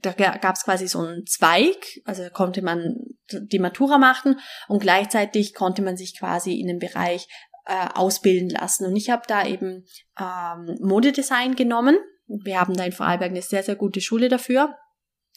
da 0.00 0.12
gab 0.12 0.56
es 0.56 0.64
quasi 0.64 0.88
so 0.88 1.00
einen 1.00 1.26
Zweig, 1.26 2.00
also 2.04 2.28
konnte 2.30 2.62
man 2.62 2.96
die 3.30 3.58
Matura 3.58 3.98
machen 3.98 4.40
und 4.68 4.80
gleichzeitig 4.80 5.54
konnte 5.54 5.82
man 5.82 5.96
sich 5.96 6.18
quasi 6.18 6.58
in 6.58 6.66
den 6.66 6.78
Bereich 6.78 7.28
äh, 7.66 7.88
ausbilden 7.94 8.50
lassen. 8.50 8.86
Und 8.86 8.96
ich 8.96 9.10
habe 9.10 9.24
da 9.28 9.46
eben 9.46 9.84
ähm, 10.18 10.78
Modedesign 10.80 11.56
genommen. 11.56 11.98
Wir 12.26 12.58
haben 12.58 12.74
da 12.74 12.84
in 12.84 12.92
Vorarlberg 12.92 13.30
eine 13.30 13.42
sehr, 13.42 13.62
sehr 13.62 13.76
gute 13.76 14.00
Schule 14.00 14.28
dafür. 14.28 14.74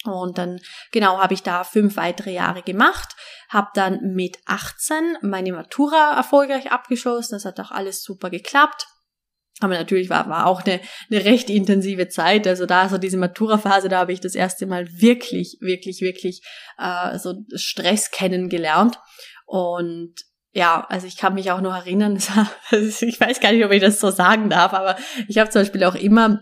Und 0.06 0.38
dann, 0.38 0.62
genau, 0.92 1.20
habe 1.20 1.34
ich 1.34 1.44
da 1.44 1.64
fünf 1.64 1.98
weitere 1.98 2.32
Jahre 2.32 2.62
gemacht, 2.62 3.16
habe 3.50 3.68
dann 3.74 4.14
mit 4.14 4.38
18 4.46 5.18
meine 5.22 5.52
Matura 5.52 6.16
erfolgreich 6.16 6.72
abgeschlossen. 6.72 7.36
Das 7.36 7.46
hat 7.46 7.60
auch 7.60 7.72
alles 7.72 8.04
super 8.04 8.30
geklappt. 8.30 8.88
Aber 9.62 9.74
natürlich 9.74 10.10
war, 10.10 10.30
war 10.30 10.48
auch 10.48 10.64
eine, 10.64 10.80
eine 11.12 11.26
recht 11.26 11.50
intensive 11.50 12.08
Zeit. 12.08 12.48
Also 12.48 12.66
da, 12.66 12.88
so 12.88 12.98
diese 12.98 13.18
Matura-Phase, 13.18 13.90
da 13.90 14.00
habe 14.00 14.14
ich 14.14 14.22
das 14.22 14.36
erste 14.36 14.66
Mal 14.66 14.88
wirklich, 15.02 15.58
wirklich, 15.60 16.00
wirklich 16.00 16.42
äh, 16.78 17.18
so 17.20 17.34
Stress 17.56 18.12
kennengelernt. 18.12 19.00
Und 19.46 20.16
ja, 20.52 20.86
also 20.88 21.08
ich 21.08 21.18
kann 21.18 21.34
mich 21.34 21.52
auch 21.52 21.62
noch 21.62 21.76
erinnern, 21.76 22.16
ich 22.72 23.20
weiß 23.20 23.40
gar 23.42 23.52
nicht, 23.52 23.66
ob 23.66 23.72
ich 23.72 23.82
das 23.82 24.00
so 24.00 24.12
sagen 24.12 24.50
darf, 24.50 24.74
aber 24.74 24.96
ich 25.28 25.38
habe 25.38 25.50
zum 25.50 25.62
Beispiel 25.62 25.84
auch 25.84 25.96
immer 25.96 26.42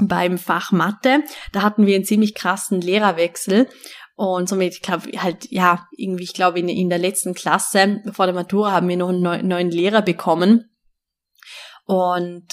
beim 0.00 0.38
Fach 0.38 0.72
Mathe. 0.72 1.22
Da 1.52 1.62
hatten 1.62 1.86
wir 1.86 1.94
einen 1.94 2.04
ziemlich 2.04 2.34
krassen 2.34 2.80
Lehrerwechsel. 2.80 3.68
Und 4.16 4.48
somit, 4.48 4.74
ich 4.74 4.82
glaube, 4.82 5.10
halt, 5.22 5.50
ja, 5.50 5.86
irgendwie, 5.96 6.24
ich 6.24 6.32
glaube, 6.32 6.58
in, 6.58 6.68
in 6.68 6.88
der 6.88 6.98
letzten 6.98 7.34
Klasse 7.34 8.02
vor 8.12 8.26
der 8.26 8.34
Matura 8.34 8.72
haben 8.72 8.88
wir 8.88 8.96
noch 8.96 9.10
einen 9.10 9.46
neuen 9.46 9.70
Lehrer 9.70 10.02
bekommen. 10.02 10.70
Und 11.84 12.46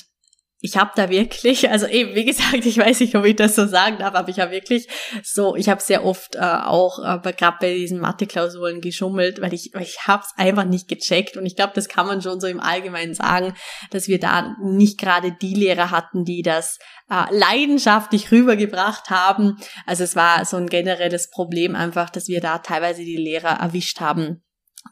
ich 0.65 0.77
habe 0.77 0.91
da 0.95 1.09
wirklich, 1.09 1.69
also 1.69 1.87
eben, 1.87 2.15
wie 2.15 2.23
gesagt, 2.23 2.65
ich 2.65 2.77
weiß 2.77 3.01
nicht, 3.01 3.15
ob 3.15 3.25
ich 3.25 3.35
das 3.35 3.53
so 3.53 3.67
sagen 3.67 3.97
darf, 3.99 4.15
aber 4.15 4.29
ich 4.29 4.39
habe 4.39 4.51
wirklich 4.51 4.87
so, 5.21 5.57
ich 5.57 5.67
habe 5.67 5.81
sehr 5.81 6.05
oft 6.05 6.35
äh, 6.35 6.39
auch 6.39 6.99
äh, 6.99 7.33
gerade 7.33 7.57
bei 7.59 7.73
diesen 7.73 7.99
Mathe-Klausuren 7.99 8.79
geschummelt, 8.79 9.41
weil 9.41 9.53
ich, 9.53 9.75
ich 9.75 10.07
habe 10.07 10.23
es 10.23 10.31
einfach 10.37 10.63
nicht 10.63 10.87
gecheckt 10.87 11.35
und 11.35 11.45
ich 11.45 11.57
glaube, 11.57 11.73
das 11.75 11.89
kann 11.89 12.07
man 12.07 12.21
schon 12.21 12.39
so 12.39 12.47
im 12.47 12.61
Allgemeinen 12.61 13.13
sagen, 13.13 13.53
dass 13.91 14.07
wir 14.07 14.21
da 14.21 14.55
nicht 14.63 14.97
gerade 14.97 15.33
die 15.33 15.53
Lehrer 15.53 15.91
hatten, 15.91 16.23
die 16.23 16.43
das 16.43 16.79
äh, 17.09 17.25
leidenschaftlich 17.29 18.31
rübergebracht 18.31 19.09
haben. 19.09 19.57
Also 19.85 20.05
es 20.05 20.15
war 20.15 20.45
so 20.45 20.55
ein 20.55 20.67
generelles 20.67 21.29
Problem 21.29 21.75
einfach, 21.75 22.09
dass 22.09 22.29
wir 22.29 22.39
da 22.39 22.59
teilweise 22.59 23.03
die 23.03 23.17
Lehrer 23.17 23.59
erwischt 23.59 23.99
haben, 23.99 24.41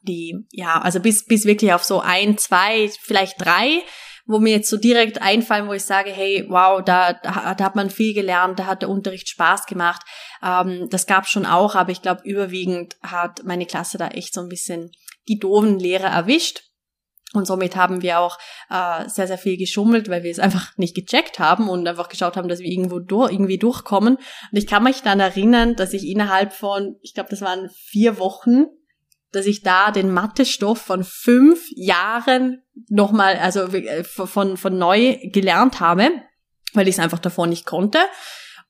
die, 0.03 0.35
ja, 0.51 0.81
also 0.81 0.99
bis, 0.99 1.23
bis 1.23 1.45
wirklich 1.45 1.71
auf 1.71 1.85
so 1.85 2.01
ein, 2.01 2.37
zwei, 2.37 2.91
vielleicht 3.01 3.39
drei 3.39 3.83
wo 4.25 4.39
mir 4.39 4.53
jetzt 4.53 4.69
so 4.69 4.77
direkt 4.77 5.21
einfallen, 5.21 5.67
wo 5.67 5.73
ich 5.73 5.83
sage, 5.83 6.11
hey, 6.11 6.45
wow, 6.49 6.83
da, 6.83 7.13
da, 7.13 7.57
hat 7.57 7.75
man 7.75 7.89
viel 7.89 8.13
gelernt, 8.13 8.59
da 8.59 8.65
hat 8.65 8.81
der 8.81 8.89
Unterricht 8.89 9.29
Spaß 9.29 9.65
gemacht. 9.65 10.01
Ähm, 10.43 10.87
das 10.89 11.05
gab 11.05 11.27
schon 11.27 11.45
auch, 11.45 11.75
aber 11.75 11.91
ich 11.91 12.01
glaube, 12.01 12.21
überwiegend 12.23 12.97
hat 13.01 13.43
meine 13.43 13.65
Klasse 13.65 13.97
da 13.97 14.07
echt 14.09 14.33
so 14.33 14.41
ein 14.41 14.49
bisschen 14.49 14.91
die 15.27 15.39
doofen 15.39 15.79
Lehrer 15.79 16.07
erwischt. 16.07 16.63
Und 17.33 17.47
somit 17.47 17.77
haben 17.77 18.01
wir 18.01 18.19
auch 18.19 18.37
äh, 18.69 19.07
sehr, 19.07 19.25
sehr 19.25 19.37
viel 19.37 19.57
geschummelt, 19.57 20.09
weil 20.09 20.23
wir 20.23 20.31
es 20.31 20.39
einfach 20.39 20.77
nicht 20.77 20.95
gecheckt 20.95 21.39
haben 21.39 21.69
und 21.69 21.87
einfach 21.87 22.09
geschaut 22.09 22.35
haben, 22.35 22.49
dass 22.49 22.59
wir 22.59 22.69
irgendwo 22.69 22.99
durch, 22.99 23.31
irgendwie 23.31 23.57
durchkommen. 23.57 24.17
Und 24.17 24.57
ich 24.57 24.67
kann 24.67 24.83
mich 24.83 25.01
dann 25.01 25.21
erinnern, 25.21 25.75
dass 25.75 25.93
ich 25.93 26.05
innerhalb 26.07 26.51
von, 26.51 26.97
ich 27.01 27.13
glaube, 27.13 27.29
das 27.29 27.41
waren 27.41 27.69
vier 27.69 28.19
Wochen, 28.19 28.65
dass 29.31 29.45
ich 29.45 29.63
da 29.63 29.91
den 29.91 30.11
Mathestoff 30.11 30.79
von 30.79 31.03
fünf 31.03 31.65
Jahren 31.75 32.61
nochmal, 32.89 33.37
also 33.37 33.67
äh, 33.67 34.03
von, 34.03 34.57
von 34.57 34.77
neu 34.77 35.17
gelernt 35.31 35.79
habe, 35.79 36.09
weil 36.73 36.87
ich 36.87 36.95
es 36.95 36.99
einfach 36.99 37.19
davor 37.19 37.47
nicht 37.47 37.65
konnte. 37.65 37.99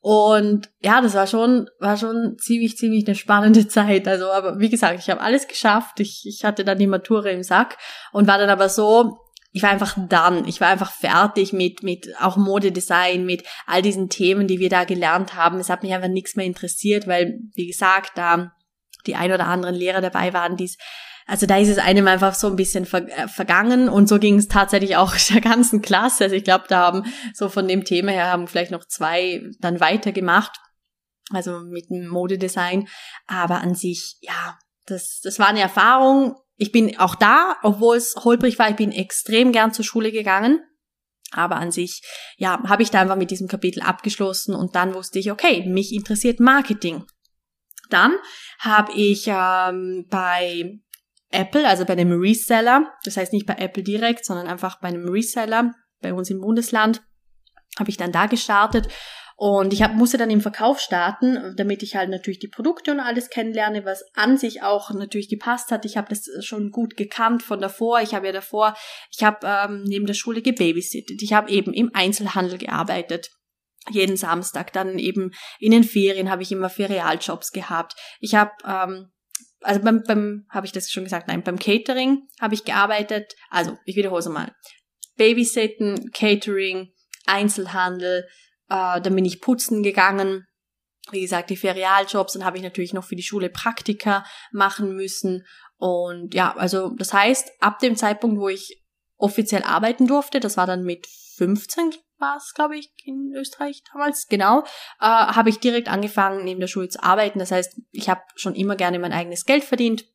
Und 0.00 0.68
ja, 0.80 1.00
das 1.00 1.14
war 1.14 1.28
schon, 1.28 1.68
war 1.78 1.96
schon 1.96 2.36
ziemlich, 2.36 2.76
ziemlich 2.76 3.06
eine 3.06 3.14
spannende 3.14 3.68
Zeit. 3.68 4.08
Also, 4.08 4.30
aber 4.30 4.58
wie 4.58 4.68
gesagt, 4.68 4.98
ich 4.98 5.08
habe 5.08 5.20
alles 5.20 5.46
geschafft. 5.46 6.00
Ich, 6.00 6.24
ich 6.26 6.44
hatte 6.44 6.64
dann 6.64 6.78
die 6.78 6.88
Matura 6.88 7.28
im 7.28 7.44
Sack 7.44 7.78
und 8.12 8.26
war 8.26 8.38
dann 8.38 8.50
aber 8.50 8.68
so, 8.68 9.18
ich 9.52 9.62
war 9.62 9.70
einfach 9.70 9.96
dann, 10.08 10.48
ich 10.48 10.60
war 10.60 10.68
einfach 10.68 10.90
fertig 10.90 11.52
mit, 11.52 11.82
mit 11.82 12.08
auch 12.20 12.36
Modedesign, 12.36 13.24
mit 13.24 13.44
all 13.66 13.82
diesen 13.82 14.08
Themen, 14.08 14.48
die 14.48 14.58
wir 14.58 14.70
da 14.70 14.84
gelernt 14.84 15.36
haben. 15.36 15.60
Es 15.60 15.70
hat 15.70 15.82
mich 15.82 15.92
einfach 15.92 16.08
nichts 16.08 16.34
mehr 16.34 16.46
interessiert, 16.46 17.06
weil, 17.06 17.38
wie 17.54 17.68
gesagt, 17.68 18.12
da 18.16 18.52
die 19.06 19.14
ein 19.14 19.32
oder 19.32 19.46
anderen 19.46 19.74
Lehrer 19.74 20.00
dabei 20.00 20.32
waren, 20.32 20.56
die 20.56 20.70
also 21.26 21.46
da 21.46 21.56
ist 21.56 21.68
es 21.68 21.78
einem 21.78 22.08
einfach 22.08 22.34
so 22.34 22.48
ein 22.48 22.56
bisschen 22.56 22.84
ver 22.84 23.08
äh, 23.08 23.28
vergangen 23.28 23.88
und 23.88 24.08
so 24.08 24.18
ging 24.18 24.38
es 24.38 24.48
tatsächlich 24.48 24.96
auch 24.96 25.14
der 25.30 25.40
ganzen 25.40 25.82
Klasse. 25.82 26.24
Also 26.24 26.36
ich 26.36 26.44
glaube, 26.44 26.64
da 26.68 26.80
haben 26.80 27.04
so 27.34 27.48
von 27.48 27.68
dem 27.68 27.84
Thema 27.84 28.12
her 28.12 28.30
haben 28.30 28.48
vielleicht 28.48 28.70
noch 28.70 28.86
zwei 28.86 29.42
dann 29.60 29.80
weitergemacht, 29.80 30.58
also 31.30 31.60
mit 31.60 31.90
dem 31.90 32.08
Modedesign. 32.08 32.88
Aber 33.26 33.60
an 33.60 33.74
sich, 33.74 34.16
ja, 34.20 34.58
das, 34.86 35.20
das 35.22 35.38
war 35.38 35.48
eine 35.48 35.60
Erfahrung. 35.60 36.36
Ich 36.56 36.72
bin 36.72 36.98
auch 36.98 37.14
da, 37.14 37.56
obwohl 37.62 37.96
es 37.96 38.14
holprig 38.16 38.58
war, 38.58 38.70
ich 38.70 38.76
bin 38.76 38.92
extrem 38.92 39.52
gern 39.52 39.72
zur 39.72 39.84
Schule 39.84 40.12
gegangen. 40.12 40.60
Aber 41.34 41.56
an 41.56 41.72
sich, 41.72 42.02
ja, 42.36 42.62
habe 42.68 42.82
ich 42.82 42.90
da 42.90 43.00
einfach 43.00 43.16
mit 43.16 43.30
diesem 43.30 43.48
Kapitel 43.48 43.80
abgeschlossen 43.80 44.54
und 44.54 44.74
dann 44.74 44.94
wusste 44.94 45.18
ich, 45.18 45.32
okay, 45.32 45.64
mich 45.66 45.94
interessiert 45.94 46.40
Marketing. 46.40 47.06
Dann 47.92 48.14
habe 48.58 48.92
ich 48.92 49.26
ähm, 49.26 50.06
bei 50.10 50.78
Apple, 51.30 51.66
also 51.66 51.84
bei 51.84 51.94
einem 51.94 52.12
Reseller, 52.20 52.92
das 53.04 53.16
heißt 53.16 53.32
nicht 53.32 53.46
bei 53.46 53.54
Apple 53.54 53.82
direkt, 53.82 54.24
sondern 54.24 54.46
einfach 54.46 54.80
bei 54.80 54.88
einem 54.88 55.08
Reseller 55.08 55.72
bei 56.00 56.12
uns 56.12 56.30
im 56.30 56.40
Bundesland, 56.40 57.02
habe 57.78 57.90
ich 57.90 57.96
dann 57.96 58.12
da 58.12 58.26
gestartet 58.26 58.88
und 59.36 59.72
ich 59.72 59.82
hab, 59.82 59.94
musste 59.94 60.18
dann 60.18 60.30
im 60.30 60.40
Verkauf 60.40 60.78
starten, 60.78 61.54
damit 61.56 61.82
ich 61.82 61.96
halt 61.96 62.10
natürlich 62.10 62.38
die 62.38 62.48
Produkte 62.48 62.92
und 62.92 63.00
alles 63.00 63.28
kennenlerne, 63.28 63.84
was 63.84 64.04
an 64.14 64.36
sich 64.36 64.62
auch 64.62 64.90
natürlich 64.90 65.28
gepasst 65.28 65.72
hat. 65.72 65.84
Ich 65.84 65.96
habe 65.96 66.08
das 66.08 66.28
schon 66.44 66.70
gut 66.70 66.96
gekannt 66.96 67.42
von 67.42 67.60
davor. 67.60 68.00
Ich 68.02 68.14
habe 68.14 68.26
ja 68.26 68.32
davor, 68.32 68.74
ich 69.10 69.24
habe 69.24 69.38
ähm, 69.44 69.82
neben 69.84 70.06
der 70.06 70.14
Schule 70.14 70.42
gebabysittet. 70.42 71.22
Ich 71.22 71.32
habe 71.32 71.50
eben 71.50 71.72
im 71.72 71.90
Einzelhandel 71.92 72.58
gearbeitet 72.58 73.30
jeden 73.90 74.16
Samstag. 74.16 74.72
Dann 74.72 74.98
eben 74.98 75.32
in 75.58 75.72
den 75.72 75.84
Ferien 75.84 76.30
habe 76.30 76.42
ich 76.42 76.52
immer 76.52 76.70
Ferialjobs 76.70 77.52
gehabt. 77.52 77.94
Ich 78.20 78.34
habe, 78.34 78.52
ähm, 78.64 79.12
also 79.60 79.80
beim, 79.80 80.02
beim 80.06 80.46
habe 80.50 80.66
ich 80.66 80.72
das 80.72 80.90
schon 80.90 81.04
gesagt, 81.04 81.28
nein, 81.28 81.42
beim 81.42 81.58
Catering 81.58 82.28
habe 82.40 82.54
ich 82.54 82.64
gearbeitet. 82.64 83.34
Also, 83.50 83.76
ich 83.84 83.96
wiederhole 83.96 84.20
es 84.20 84.28
mal. 84.28 84.54
Babysitten, 85.16 86.10
Catering, 86.12 86.92
Einzelhandel, 87.26 88.26
äh, 88.68 89.00
dann 89.00 89.14
bin 89.14 89.24
ich 89.24 89.40
putzen 89.40 89.82
gegangen. 89.82 90.46
Wie 91.10 91.20
gesagt, 91.20 91.50
die 91.50 91.56
Ferialjobs, 91.56 92.34
dann 92.34 92.44
habe 92.44 92.56
ich 92.56 92.62
natürlich 92.62 92.94
noch 92.94 93.04
für 93.04 93.16
die 93.16 93.22
Schule 93.22 93.50
Praktika 93.50 94.24
machen 94.52 94.94
müssen. 94.94 95.44
Und 95.76 96.32
ja, 96.32 96.54
also 96.56 96.90
das 96.96 97.12
heißt, 97.12 97.50
ab 97.60 97.80
dem 97.80 97.96
Zeitpunkt, 97.96 98.40
wo 98.40 98.48
ich 98.48 98.82
offiziell 99.16 99.62
arbeiten 99.62 100.06
durfte, 100.06 100.40
das 100.40 100.56
war 100.56 100.66
dann 100.66 100.84
mit 100.84 101.06
15, 101.36 101.94
war 102.22 102.36
es, 102.36 102.54
glaube 102.54 102.78
ich, 102.78 102.90
in 103.04 103.34
Österreich 103.34 103.82
damals, 103.92 104.28
genau, 104.28 104.60
äh, 105.00 105.04
habe 105.04 105.50
ich 105.50 105.60
direkt 105.60 105.88
angefangen, 105.88 106.44
neben 106.44 106.60
der 106.60 106.68
Schule 106.68 106.88
zu 106.88 107.02
arbeiten. 107.02 107.38
Das 107.38 107.50
heißt, 107.50 107.78
ich 107.90 108.08
habe 108.08 108.22
schon 108.36 108.54
immer 108.54 108.76
gerne 108.76 108.98
mein 108.98 109.12
eigenes 109.12 109.44
Geld 109.44 109.64
verdient. 109.64 110.06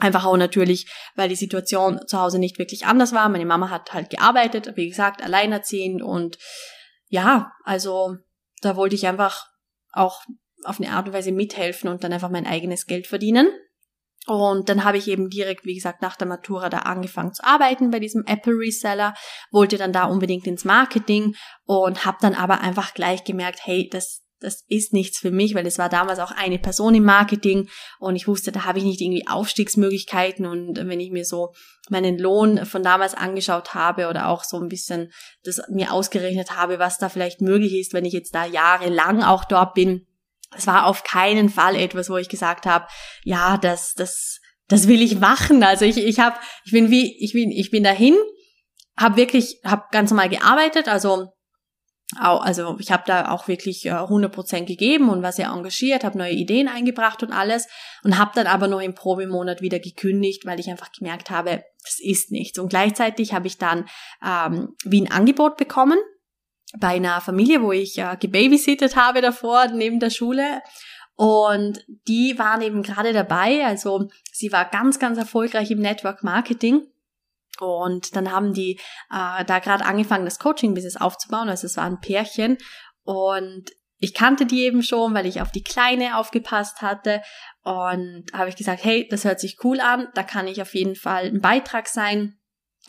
Einfach 0.00 0.24
auch 0.24 0.36
natürlich, 0.36 0.90
weil 1.14 1.28
die 1.28 1.36
Situation 1.36 2.00
zu 2.06 2.18
Hause 2.18 2.38
nicht 2.38 2.58
wirklich 2.58 2.86
anders 2.86 3.12
war. 3.12 3.28
Meine 3.28 3.46
Mama 3.46 3.70
hat 3.70 3.92
halt 3.92 4.10
gearbeitet, 4.10 4.72
wie 4.74 4.88
gesagt, 4.88 5.22
alleinerziehend 5.22 6.02
und 6.02 6.38
ja, 7.08 7.52
also 7.64 8.16
da 8.62 8.74
wollte 8.74 8.94
ich 8.94 9.06
einfach 9.06 9.46
auch 9.92 10.22
auf 10.64 10.80
eine 10.80 10.90
Art 10.90 11.06
und 11.06 11.12
Weise 11.12 11.30
mithelfen 11.30 11.90
und 11.90 12.02
dann 12.02 12.12
einfach 12.12 12.30
mein 12.30 12.46
eigenes 12.46 12.86
Geld 12.86 13.06
verdienen. 13.06 13.48
Und 14.26 14.68
dann 14.68 14.84
habe 14.84 14.98
ich 14.98 15.08
eben 15.08 15.30
direkt, 15.30 15.64
wie 15.64 15.74
gesagt, 15.74 16.00
nach 16.00 16.16
der 16.16 16.28
Matura 16.28 16.68
da 16.68 16.78
angefangen 16.78 17.34
zu 17.34 17.44
arbeiten 17.44 17.90
bei 17.90 17.98
diesem 17.98 18.24
Apple 18.24 18.54
Reseller, 18.54 19.14
wollte 19.50 19.78
dann 19.78 19.92
da 19.92 20.04
unbedingt 20.04 20.46
ins 20.46 20.64
Marketing 20.64 21.34
und 21.64 22.04
habe 22.04 22.18
dann 22.20 22.34
aber 22.34 22.60
einfach 22.60 22.94
gleich 22.94 23.24
gemerkt, 23.24 23.60
hey, 23.64 23.88
das 23.90 24.22
das 24.42 24.64
ist 24.68 24.92
nichts 24.92 25.18
für 25.18 25.30
mich, 25.30 25.54
weil 25.54 25.66
es 25.66 25.78
war 25.78 25.88
damals 25.88 26.18
auch 26.18 26.32
eine 26.32 26.58
Person 26.58 26.94
im 26.94 27.04
Marketing 27.04 27.68
und 27.98 28.16
ich 28.16 28.28
wusste, 28.28 28.52
da 28.52 28.64
habe 28.64 28.78
ich 28.78 28.84
nicht 28.84 29.00
irgendwie 29.00 29.26
Aufstiegsmöglichkeiten 29.26 30.46
und 30.46 30.76
wenn 30.76 31.00
ich 31.00 31.10
mir 31.10 31.24
so 31.24 31.52
meinen 31.88 32.18
Lohn 32.18 32.66
von 32.66 32.82
damals 32.82 33.14
angeschaut 33.14 33.74
habe 33.74 34.08
oder 34.08 34.28
auch 34.28 34.44
so 34.44 34.58
ein 34.58 34.68
bisschen 34.68 35.12
das 35.44 35.62
mir 35.70 35.92
ausgerechnet 35.92 36.56
habe, 36.56 36.78
was 36.78 36.98
da 36.98 37.08
vielleicht 37.08 37.40
möglich 37.40 37.74
ist, 37.74 37.94
wenn 37.94 38.04
ich 38.04 38.12
jetzt 38.12 38.34
da 38.34 38.44
jahrelang 38.44 39.22
auch 39.22 39.44
dort 39.44 39.74
bin, 39.74 40.06
es 40.56 40.66
war 40.66 40.86
auf 40.86 41.04
keinen 41.04 41.48
Fall 41.48 41.76
etwas, 41.76 42.10
wo 42.10 42.16
ich 42.16 42.28
gesagt 42.28 42.66
habe, 42.66 42.86
ja, 43.24 43.56
das, 43.56 43.94
das, 43.94 44.40
das 44.68 44.88
will 44.88 45.02
ich 45.02 45.18
machen. 45.18 45.62
Also 45.62 45.84
ich, 45.84 45.98
ich 45.98 46.20
habe, 46.20 46.36
ich 46.64 46.72
bin 46.72 46.90
wie, 46.90 47.16
ich 47.22 47.32
bin, 47.32 47.50
ich 47.50 47.70
bin 47.70 47.84
dahin, 47.84 48.16
habe 48.96 49.16
wirklich, 49.16 49.60
habe 49.64 49.84
ganz 49.90 50.10
normal 50.10 50.28
gearbeitet, 50.28 50.88
also 50.88 51.32
also 52.18 52.76
ich 52.78 52.92
habe 52.92 53.04
da 53.06 53.30
auch 53.30 53.48
wirklich 53.48 53.90
100% 53.90 54.64
gegeben 54.66 55.08
und 55.08 55.22
war 55.22 55.32
sehr 55.32 55.48
engagiert, 55.48 56.04
habe 56.04 56.18
neue 56.18 56.32
Ideen 56.32 56.68
eingebracht 56.68 57.22
und 57.22 57.32
alles 57.32 57.68
und 58.04 58.18
habe 58.18 58.32
dann 58.34 58.46
aber 58.46 58.68
noch 58.68 58.80
im 58.80 58.94
Probemonat 58.94 59.62
wieder 59.62 59.78
gekündigt, 59.78 60.44
weil 60.44 60.60
ich 60.60 60.68
einfach 60.68 60.92
gemerkt 60.92 61.30
habe, 61.30 61.64
das 61.82 61.98
ist 62.00 62.30
nichts. 62.30 62.58
Und 62.58 62.68
gleichzeitig 62.68 63.32
habe 63.32 63.46
ich 63.46 63.56
dann 63.56 63.88
ähm, 64.22 64.74
wie 64.84 65.00
ein 65.00 65.10
Angebot 65.10 65.56
bekommen 65.56 65.98
bei 66.78 66.96
einer 66.96 67.20
Familie, 67.20 67.62
wo 67.62 67.72
ich 67.72 67.98
äh, 67.98 68.16
gebabysittet 68.18 68.96
habe 68.96 69.20
davor 69.20 69.68
neben 69.68 70.00
der 70.00 70.10
Schule. 70.10 70.62
Und 71.14 71.84
die 72.08 72.38
waren 72.38 72.62
eben 72.62 72.82
gerade 72.82 73.12
dabei, 73.12 73.64
also 73.64 74.08
sie 74.32 74.50
war 74.50 74.64
ganz, 74.64 74.98
ganz 74.98 75.18
erfolgreich 75.18 75.70
im 75.70 75.80
Network 75.80 76.24
Marketing. 76.24 76.86
Und 77.60 78.16
dann 78.16 78.32
haben 78.32 78.54
die 78.54 78.80
äh, 79.10 79.44
da 79.44 79.58
gerade 79.58 79.84
angefangen, 79.84 80.24
das 80.24 80.38
Coaching-Business 80.38 80.96
aufzubauen. 80.96 81.48
Also 81.48 81.66
es 81.66 81.76
war 81.76 81.84
ein 81.84 82.00
Pärchen. 82.00 82.58
Und 83.04 83.70
ich 83.98 84.14
kannte 84.14 84.46
die 84.46 84.64
eben 84.64 84.82
schon, 84.82 85.14
weil 85.14 85.26
ich 85.26 85.40
auf 85.40 85.52
die 85.52 85.62
Kleine 85.62 86.16
aufgepasst 86.16 86.82
hatte. 86.82 87.22
Und 87.62 88.24
habe 88.32 88.48
ich 88.48 88.56
gesagt, 88.56 88.82
hey, 88.84 89.06
das 89.08 89.24
hört 89.24 89.38
sich 89.38 89.58
cool 89.62 89.80
an, 89.80 90.08
da 90.14 90.24
kann 90.24 90.48
ich 90.48 90.60
auf 90.60 90.74
jeden 90.74 90.96
Fall 90.96 91.26
ein 91.26 91.40
Beitrag 91.40 91.86
sein. 91.86 92.36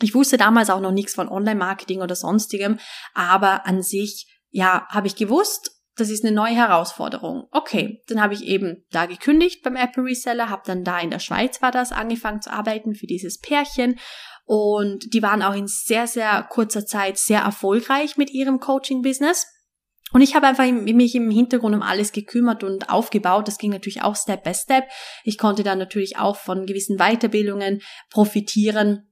Ich 0.00 0.14
wusste 0.14 0.36
damals 0.36 0.70
auch 0.70 0.80
noch 0.80 0.92
nichts 0.92 1.14
von 1.14 1.28
Online-Marketing 1.28 2.00
oder 2.00 2.16
sonstigem, 2.16 2.78
aber 3.14 3.66
an 3.66 3.82
sich, 3.82 4.26
ja, 4.50 4.86
habe 4.88 5.06
ich 5.06 5.16
gewusst, 5.16 5.70
das 5.96 6.10
ist 6.10 6.24
eine 6.24 6.34
neue 6.34 6.56
Herausforderung. 6.56 7.46
Okay, 7.52 8.02
dann 8.08 8.20
habe 8.20 8.34
ich 8.34 8.44
eben 8.44 8.84
da 8.90 9.06
gekündigt 9.06 9.62
beim 9.62 9.76
Apple 9.76 10.04
Reseller, 10.04 10.50
habe 10.50 10.62
dann 10.66 10.82
da 10.82 10.98
in 10.98 11.10
der 11.10 11.20
Schweiz 11.20 11.62
war 11.62 11.70
das 11.70 11.92
angefangen 11.92 12.42
zu 12.42 12.52
arbeiten 12.52 12.94
für 12.94 13.06
dieses 13.06 13.38
Pärchen 13.38 13.98
und 14.44 15.14
die 15.14 15.22
waren 15.22 15.42
auch 15.42 15.54
in 15.54 15.66
sehr, 15.66 16.06
sehr 16.06 16.42
kurzer 16.42 16.84
Zeit 16.84 17.16
sehr 17.16 17.40
erfolgreich 17.40 18.16
mit 18.16 18.30
ihrem 18.30 18.60
Coaching-Business. 18.60 19.46
Und 20.12 20.20
ich 20.20 20.36
habe 20.36 20.46
einfach 20.46 20.70
mich 20.70 21.14
im 21.14 21.30
Hintergrund 21.30 21.74
um 21.74 21.82
alles 21.82 22.12
gekümmert 22.12 22.62
und 22.62 22.90
aufgebaut. 22.90 23.48
Das 23.48 23.58
ging 23.58 23.70
natürlich 23.70 24.02
auch 24.02 24.14
Step 24.14 24.44
by 24.44 24.54
Step. 24.54 24.84
Ich 25.24 25.38
konnte 25.38 25.64
dann 25.64 25.78
natürlich 25.78 26.18
auch 26.18 26.36
von 26.36 26.66
gewissen 26.66 26.98
Weiterbildungen 26.98 27.80
profitieren 28.10 29.10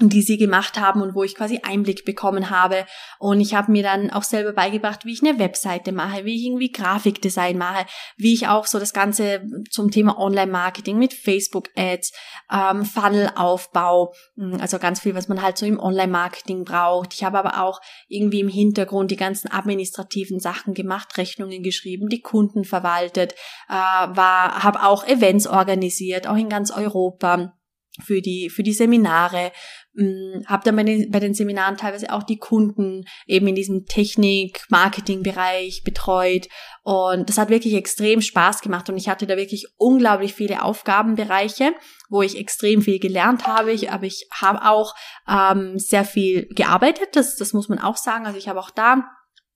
die 0.00 0.22
sie 0.22 0.36
gemacht 0.36 0.78
haben 0.78 1.02
und 1.02 1.14
wo 1.14 1.24
ich 1.24 1.34
quasi 1.34 1.60
Einblick 1.62 2.04
bekommen 2.04 2.50
habe. 2.50 2.86
Und 3.18 3.40
ich 3.40 3.54
habe 3.54 3.72
mir 3.72 3.82
dann 3.82 4.10
auch 4.10 4.22
selber 4.22 4.52
beigebracht, 4.52 5.04
wie 5.04 5.12
ich 5.12 5.22
eine 5.22 5.38
Webseite 5.38 5.92
mache, 5.92 6.24
wie 6.24 6.36
ich 6.36 6.44
irgendwie 6.44 6.70
Grafikdesign 6.70 7.58
mache, 7.58 7.84
wie 8.16 8.32
ich 8.32 8.46
auch 8.46 8.66
so 8.66 8.78
das 8.78 8.92
Ganze 8.92 9.42
zum 9.70 9.90
Thema 9.90 10.18
Online-Marketing 10.18 10.98
mit 10.98 11.14
Facebook-Ads, 11.14 12.12
ähm, 12.52 12.84
Funnel-Aufbau, 12.84 14.14
hm, 14.36 14.58
also 14.60 14.78
ganz 14.78 15.00
viel, 15.00 15.14
was 15.14 15.28
man 15.28 15.42
halt 15.42 15.58
so 15.58 15.66
im 15.66 15.80
Online-Marketing 15.80 16.64
braucht. 16.64 17.14
Ich 17.14 17.24
habe 17.24 17.38
aber 17.38 17.62
auch 17.62 17.80
irgendwie 18.06 18.40
im 18.40 18.48
Hintergrund 18.48 19.10
die 19.10 19.16
ganzen 19.16 19.50
administrativen 19.50 20.38
Sachen 20.38 20.74
gemacht, 20.74 21.18
Rechnungen 21.18 21.62
geschrieben, 21.62 22.08
die 22.08 22.20
Kunden 22.20 22.64
verwaltet, 22.64 23.32
äh, 23.68 23.72
war, 23.72 24.62
habe 24.62 24.84
auch 24.84 25.04
Events 25.06 25.46
organisiert, 25.48 26.28
auch 26.28 26.36
in 26.36 26.48
ganz 26.48 26.70
Europa 26.70 27.57
für 28.04 28.20
die, 28.20 28.50
für 28.50 28.62
die 28.62 28.72
Seminare, 28.72 29.52
hm, 29.96 30.44
habe 30.46 30.64
dann 30.64 30.76
bei 30.76 30.84
den, 30.84 31.10
bei 31.10 31.20
den 31.20 31.34
Seminaren 31.34 31.76
teilweise 31.76 32.12
auch 32.12 32.22
die 32.22 32.38
Kunden 32.38 33.04
eben 33.26 33.46
in 33.48 33.54
diesem 33.54 33.84
Technik-Marketing-Bereich 33.86 35.82
betreut. 35.84 36.48
Und 36.82 37.28
das 37.28 37.38
hat 37.38 37.48
wirklich 37.48 37.74
extrem 37.74 38.20
Spaß 38.20 38.60
gemacht 38.60 38.88
und 38.88 38.96
ich 38.96 39.08
hatte 39.08 39.26
da 39.26 39.36
wirklich 39.36 39.66
unglaublich 39.76 40.34
viele 40.34 40.62
Aufgabenbereiche, 40.62 41.74
wo 42.08 42.22
ich 42.22 42.38
extrem 42.38 42.82
viel 42.82 42.98
gelernt 42.98 43.46
habe, 43.46 43.72
ich, 43.72 43.90
aber 43.90 44.04
ich 44.04 44.28
habe 44.40 44.64
auch 44.64 44.94
ähm, 45.28 45.78
sehr 45.78 46.04
viel 46.04 46.46
gearbeitet, 46.50 47.08
das, 47.12 47.36
das 47.36 47.52
muss 47.52 47.68
man 47.68 47.78
auch 47.78 47.96
sagen, 47.96 48.26
also 48.26 48.38
ich 48.38 48.48
habe 48.48 48.60
auch 48.60 48.70
da 48.70 49.04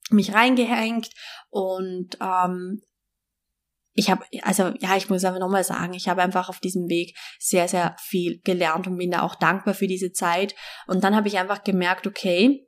mich 0.09 0.33
reingehängt 0.33 1.09
und 1.49 2.17
ähm, 2.21 2.81
ich 3.93 4.09
habe, 4.09 4.25
also 4.41 4.73
ja, 4.79 4.97
ich 4.97 5.09
muss 5.09 5.23
einfach 5.23 5.39
nochmal 5.39 5.63
sagen, 5.63 5.93
ich 5.93 6.07
habe 6.07 6.21
einfach 6.21 6.49
auf 6.49 6.59
diesem 6.59 6.89
Weg 6.89 7.15
sehr, 7.39 7.67
sehr 7.67 7.95
viel 7.99 8.41
gelernt 8.43 8.87
und 8.87 8.97
bin 8.97 9.11
da 9.11 9.21
auch 9.21 9.35
dankbar 9.35 9.75
für 9.75 9.87
diese 9.87 10.11
Zeit. 10.11 10.55
Und 10.87 11.03
dann 11.03 11.15
habe 11.15 11.27
ich 11.27 11.37
einfach 11.37 11.63
gemerkt, 11.63 12.07
okay, 12.07 12.67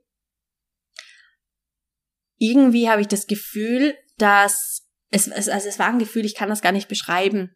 irgendwie 2.38 2.88
habe 2.88 3.00
ich 3.00 3.08
das 3.08 3.26
Gefühl, 3.26 3.96
dass 4.18 4.88
es, 5.10 5.26
es, 5.26 5.48
also 5.48 5.68
es 5.68 5.78
war 5.78 5.88
ein 5.88 5.98
Gefühl, 5.98 6.24
ich 6.24 6.34
kann 6.34 6.48
das 6.48 6.62
gar 6.62 6.72
nicht 6.72 6.88
beschreiben, 6.88 7.54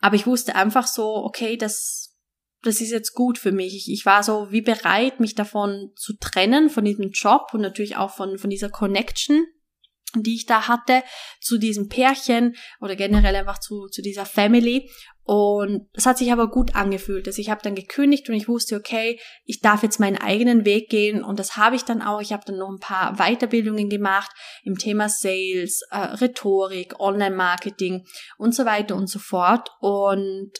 aber 0.00 0.14
ich 0.14 0.26
wusste 0.26 0.54
einfach 0.54 0.86
so, 0.86 1.16
okay, 1.24 1.56
das, 1.56 2.16
das 2.62 2.80
ist 2.80 2.90
jetzt 2.90 3.14
gut 3.14 3.38
für 3.38 3.52
mich. 3.52 3.74
Ich, 3.74 3.90
ich 3.90 4.06
war 4.06 4.22
so 4.22 4.52
wie 4.52 4.62
bereit, 4.62 5.18
mich 5.18 5.34
davon 5.34 5.90
zu 5.96 6.16
trennen, 6.18 6.70
von 6.70 6.84
diesem 6.84 7.10
Job 7.10 7.52
und 7.52 7.62
natürlich 7.62 7.96
auch 7.96 8.14
von, 8.14 8.38
von 8.38 8.50
dieser 8.50 8.70
Connection 8.70 9.44
die 10.14 10.36
ich 10.36 10.46
da 10.46 10.68
hatte 10.68 11.02
zu 11.40 11.58
diesem 11.58 11.88
Pärchen 11.88 12.56
oder 12.80 12.96
generell 12.96 13.36
einfach 13.36 13.58
zu, 13.58 13.88
zu 13.88 14.02
dieser 14.02 14.24
Family. 14.24 14.90
Und 15.22 15.88
es 15.92 16.06
hat 16.06 16.16
sich 16.16 16.32
aber 16.32 16.50
gut 16.50 16.74
angefühlt. 16.74 17.26
Also 17.26 17.42
ich 17.42 17.50
habe 17.50 17.60
dann 17.62 17.74
gekündigt 17.74 18.30
und 18.30 18.34
ich 18.34 18.48
wusste, 18.48 18.76
okay, 18.76 19.20
ich 19.44 19.60
darf 19.60 19.82
jetzt 19.82 20.00
meinen 20.00 20.16
eigenen 20.16 20.64
Weg 20.64 20.88
gehen 20.88 21.22
und 21.22 21.38
das 21.38 21.58
habe 21.58 21.76
ich 21.76 21.84
dann 21.84 22.00
auch. 22.00 22.22
Ich 22.22 22.32
habe 22.32 22.44
dann 22.46 22.56
noch 22.56 22.70
ein 22.70 22.80
paar 22.80 23.16
Weiterbildungen 23.16 23.90
gemacht 23.90 24.30
im 24.62 24.78
Thema 24.78 25.10
Sales, 25.10 25.82
äh, 25.90 25.98
Rhetorik, 25.98 26.98
Online-Marketing 26.98 28.06
und 28.38 28.54
so 28.54 28.64
weiter 28.64 28.96
und 28.96 29.08
so 29.08 29.18
fort. 29.18 29.68
Und 29.80 30.52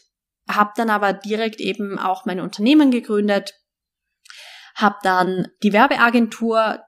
habe 0.47 0.71
dann 0.75 0.91
aber 0.91 1.13
direkt 1.13 1.61
eben 1.61 1.97
auch 1.97 2.25
mein 2.25 2.39
Unternehmen 2.39 2.91
gegründet, 2.91 3.53
habe 4.75 4.97
dann 5.01 5.47
die 5.63 5.73
Werbeagentur 5.73 6.79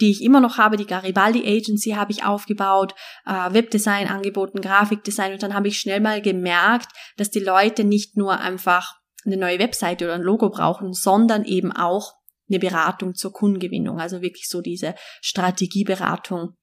die 0.00 0.10
ich 0.10 0.22
immer 0.22 0.40
noch 0.40 0.58
habe, 0.58 0.76
die 0.76 0.86
Garibaldi 0.86 1.46
Agency 1.46 1.90
habe 1.90 2.12
ich 2.12 2.24
aufgebaut, 2.24 2.94
äh, 3.24 3.52
Webdesign 3.52 4.08
angeboten, 4.08 4.60
Grafikdesign 4.60 5.32
und 5.32 5.42
dann 5.42 5.54
habe 5.54 5.68
ich 5.68 5.78
schnell 5.78 6.00
mal 6.00 6.20
gemerkt, 6.20 6.88
dass 7.16 7.30
die 7.30 7.40
Leute 7.40 7.84
nicht 7.84 8.16
nur 8.16 8.38
einfach 8.38 8.94
eine 9.24 9.36
neue 9.36 9.58
Webseite 9.58 10.04
oder 10.04 10.14
ein 10.14 10.22
Logo 10.22 10.50
brauchen, 10.50 10.92
sondern 10.92 11.44
eben 11.44 11.72
auch 11.72 12.14
eine 12.48 12.58
Beratung 12.58 13.14
zur 13.14 13.32
Kundengewinnung, 13.32 13.98
also 13.98 14.22
wirklich 14.22 14.48
so 14.48 14.60
diese 14.60 14.94
Strategieberatung. 15.20 16.56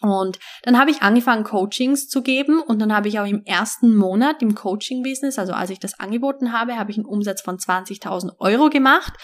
Und 0.00 0.38
dann 0.62 0.78
habe 0.78 0.90
ich 0.90 1.02
angefangen, 1.02 1.44
Coachings 1.44 2.08
zu 2.08 2.22
geben 2.22 2.60
und 2.60 2.78
dann 2.80 2.94
habe 2.94 3.08
ich 3.08 3.18
auch 3.18 3.26
im 3.26 3.44
ersten 3.44 3.96
Monat 3.96 4.42
im 4.42 4.54
Coaching-Business, 4.54 5.38
also 5.38 5.52
als 5.52 5.70
ich 5.70 5.80
das 5.80 5.98
angeboten 5.98 6.52
habe, 6.52 6.76
habe 6.76 6.92
ich 6.92 6.98
einen 6.98 7.06
Umsatz 7.06 7.42
von 7.42 7.56
20.000 7.56 8.38
Euro 8.38 8.70
gemacht. 8.70 9.14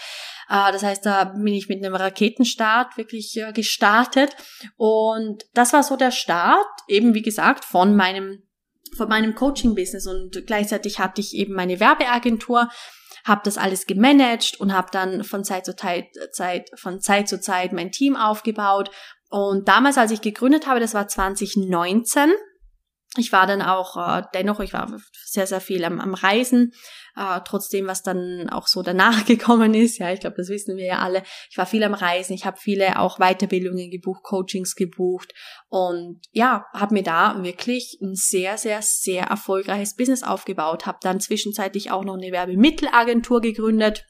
Äh, 0.49 0.71
das 0.71 0.83
heißt, 0.83 1.05
da 1.05 1.25
bin 1.25 1.53
ich 1.53 1.69
mit 1.69 1.83
einem 1.83 1.95
Raketenstart 1.95 2.97
wirklich 2.97 3.35
äh, 3.37 3.51
gestartet. 3.53 4.35
Und 4.77 5.43
das 5.53 5.73
war 5.73 5.83
so 5.83 5.95
der 5.95 6.11
Start, 6.11 6.65
eben 6.87 7.13
wie 7.13 7.21
gesagt, 7.21 7.65
von 7.65 7.95
meinem, 7.95 8.43
von 8.95 9.09
meinem 9.09 9.35
Coaching-Business. 9.35 10.07
Und 10.07 10.45
gleichzeitig 10.45 10.99
hatte 10.99 11.21
ich 11.21 11.35
eben 11.35 11.53
meine 11.53 11.79
Werbeagentur, 11.79 12.69
habe 13.23 13.41
das 13.43 13.57
alles 13.57 13.87
gemanagt 13.87 14.59
und 14.59 14.73
habe 14.73 14.89
dann 14.91 15.23
von 15.23 15.43
Zeit 15.43 15.65
zu 15.65 15.75
Zeit, 15.75 16.09
Zeit, 16.31 16.69
von 16.75 17.01
Zeit 17.01 17.27
zu 17.27 17.39
Zeit 17.39 17.73
mein 17.73 17.91
Team 17.91 18.15
aufgebaut. 18.15 18.91
Und 19.29 19.67
damals, 19.67 19.97
als 19.97 20.11
ich 20.11 20.21
gegründet 20.21 20.67
habe, 20.67 20.79
das 20.79 20.93
war 20.93 21.07
2019, 21.07 22.31
ich 23.17 23.31
war 23.31 23.47
dann 23.47 23.61
auch 23.61 23.97
äh, 23.97 24.23
dennoch, 24.33 24.59
ich 24.59 24.73
war 24.73 24.91
sehr, 25.25 25.47
sehr 25.47 25.61
viel 25.61 25.83
am, 25.83 25.99
am 25.99 26.13
Reisen, 26.13 26.73
äh, 27.15 27.39
trotzdem, 27.45 27.87
was 27.87 28.03
dann 28.03 28.49
auch 28.49 28.67
so 28.67 28.81
danach 28.81 29.25
gekommen 29.25 29.73
ist. 29.73 29.97
Ja, 29.97 30.11
ich 30.11 30.19
glaube, 30.19 30.35
das 30.37 30.49
wissen 30.49 30.77
wir 30.77 30.85
ja 30.85 30.99
alle. 30.99 31.23
Ich 31.49 31.57
war 31.57 31.65
viel 31.65 31.83
am 31.83 31.93
Reisen, 31.93 32.33
ich 32.33 32.45
habe 32.45 32.57
viele 32.59 32.99
auch 32.99 33.19
Weiterbildungen 33.19 33.89
gebucht, 33.89 34.23
Coachings 34.23 34.75
gebucht 34.75 35.33
und 35.67 36.21
ja, 36.31 36.65
habe 36.73 36.93
mir 36.93 37.03
da 37.03 37.43
wirklich 37.43 37.97
ein 38.01 38.15
sehr, 38.15 38.57
sehr, 38.57 38.81
sehr 38.81 39.25
erfolgreiches 39.25 39.95
Business 39.95 40.23
aufgebaut. 40.23 40.85
Habe 40.85 40.99
dann 41.01 41.19
zwischenzeitlich 41.19 41.91
auch 41.91 42.03
noch 42.03 42.15
eine 42.15 42.31
Werbemittelagentur 42.31 43.41
gegründet 43.41 44.05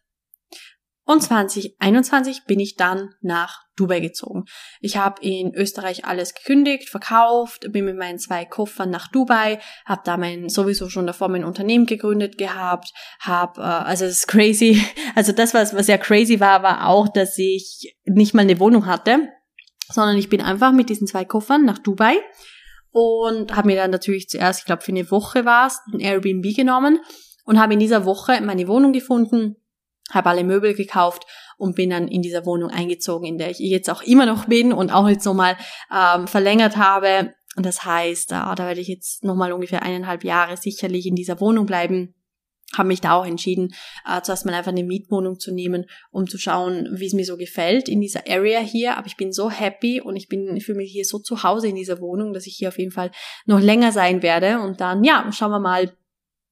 und 1.05 1.21
2021 1.21 2.45
bin 2.45 2.59
ich 2.59 2.75
dann 2.75 3.13
nach 3.21 3.61
Dubai 3.75 3.99
gezogen. 3.99 4.45
Ich 4.79 4.97
habe 4.97 5.21
in 5.21 5.53
Österreich 5.53 6.05
alles 6.05 6.33
gekündigt, 6.33 6.89
verkauft, 6.89 7.71
bin 7.71 7.85
mit 7.85 7.95
meinen 7.95 8.17
zwei 8.17 8.43
Koffern 8.43 8.89
nach 8.89 9.11
Dubai, 9.11 9.59
habe 9.85 10.01
da 10.03 10.17
mein 10.17 10.49
sowieso 10.49 10.89
schon 10.89 11.05
davor 11.05 11.27
mein 11.27 11.43
Unternehmen 11.43 11.85
gegründet 11.85 12.39
gehabt, 12.39 12.91
habe 13.19 13.61
äh, 13.61 13.65
also 13.65 14.05
das 14.05 14.19
ist 14.19 14.27
crazy. 14.27 14.81
Also 15.15 15.31
das 15.31 15.53
was 15.53 15.73
was 15.73 15.87
ja 15.87 15.97
crazy 15.97 16.39
war, 16.39 16.63
war 16.63 16.89
auch, 16.89 17.07
dass 17.07 17.37
ich 17.37 17.95
nicht 18.05 18.33
mal 18.33 18.41
eine 18.41 18.59
Wohnung 18.59 18.85
hatte, 18.85 19.29
sondern 19.87 20.17
ich 20.17 20.29
bin 20.29 20.41
einfach 20.41 20.71
mit 20.71 20.89
diesen 20.89 21.07
zwei 21.07 21.23
Koffern 21.23 21.63
nach 21.63 21.77
Dubai 21.77 22.17
und 22.91 23.55
habe 23.55 23.67
mir 23.67 23.75
dann 23.75 23.91
natürlich 23.91 24.27
zuerst, 24.27 24.61
ich 24.61 24.65
glaube 24.65 24.81
für 24.81 24.91
eine 24.91 25.09
Woche 25.11 25.45
war 25.45 25.67
es, 25.67 25.79
ein 25.93 25.99
Airbnb 25.99 26.55
genommen 26.55 26.99
und 27.45 27.59
habe 27.59 27.73
in 27.73 27.79
dieser 27.79 28.05
Woche 28.05 28.41
meine 28.41 28.67
Wohnung 28.67 28.91
gefunden 28.91 29.57
habe 30.11 30.29
alle 30.29 30.43
Möbel 30.43 30.73
gekauft 30.73 31.25
und 31.57 31.75
bin 31.75 31.89
dann 31.89 32.07
in 32.07 32.21
dieser 32.21 32.45
Wohnung 32.45 32.69
eingezogen, 32.69 33.25
in 33.27 33.37
der 33.37 33.49
ich 33.49 33.59
jetzt 33.59 33.89
auch 33.89 34.03
immer 34.03 34.25
noch 34.25 34.45
bin 34.45 34.73
und 34.73 34.91
auch 34.91 35.07
jetzt 35.07 35.25
nochmal 35.25 35.57
ähm, 35.93 36.27
verlängert 36.27 36.77
habe. 36.77 37.33
Und 37.55 37.65
das 37.65 37.85
heißt, 37.85 38.31
äh, 38.31 38.35
da 38.35 38.57
werde 38.57 38.81
ich 38.81 38.87
jetzt 38.87 39.23
nochmal 39.23 39.51
ungefähr 39.53 39.83
eineinhalb 39.83 40.23
Jahre 40.23 40.57
sicherlich 40.57 41.05
in 41.05 41.15
dieser 41.15 41.39
Wohnung 41.39 41.65
bleiben. 41.65 42.13
Habe 42.75 42.87
mich 42.87 42.99
da 42.99 43.13
auch 43.13 43.25
entschieden, 43.25 43.73
äh, 44.05 44.21
zuerst 44.21 44.45
mal 44.45 44.53
einfach 44.53 44.71
eine 44.71 44.83
Mietwohnung 44.83 45.39
zu 45.39 45.53
nehmen, 45.53 45.85
um 46.11 46.27
zu 46.27 46.37
schauen, 46.37 46.89
wie 46.91 47.05
es 47.05 47.13
mir 47.13 47.23
so 47.23 47.37
gefällt 47.37 47.87
in 47.87 48.01
dieser 48.01 48.27
Area 48.27 48.59
hier. 48.59 48.97
Aber 48.97 49.07
ich 49.07 49.15
bin 49.15 49.31
so 49.31 49.49
happy 49.49 50.01
und 50.01 50.15
ich 50.17 50.27
bin, 50.27 50.59
fühle 50.59 50.79
mich 50.79 50.91
hier 50.91 51.05
so 51.05 51.19
zu 51.19 51.43
Hause 51.43 51.69
in 51.69 51.75
dieser 51.75 52.01
Wohnung, 52.01 52.33
dass 52.33 52.47
ich 52.47 52.55
hier 52.57 52.67
auf 52.67 52.77
jeden 52.77 52.91
Fall 52.91 53.11
noch 53.45 53.61
länger 53.61 53.91
sein 53.91 54.21
werde. 54.21 54.59
Und 54.59 54.81
dann, 54.81 55.03
ja, 55.03 55.31
schauen 55.31 55.51
wir 55.51 55.59
mal, 55.59 55.95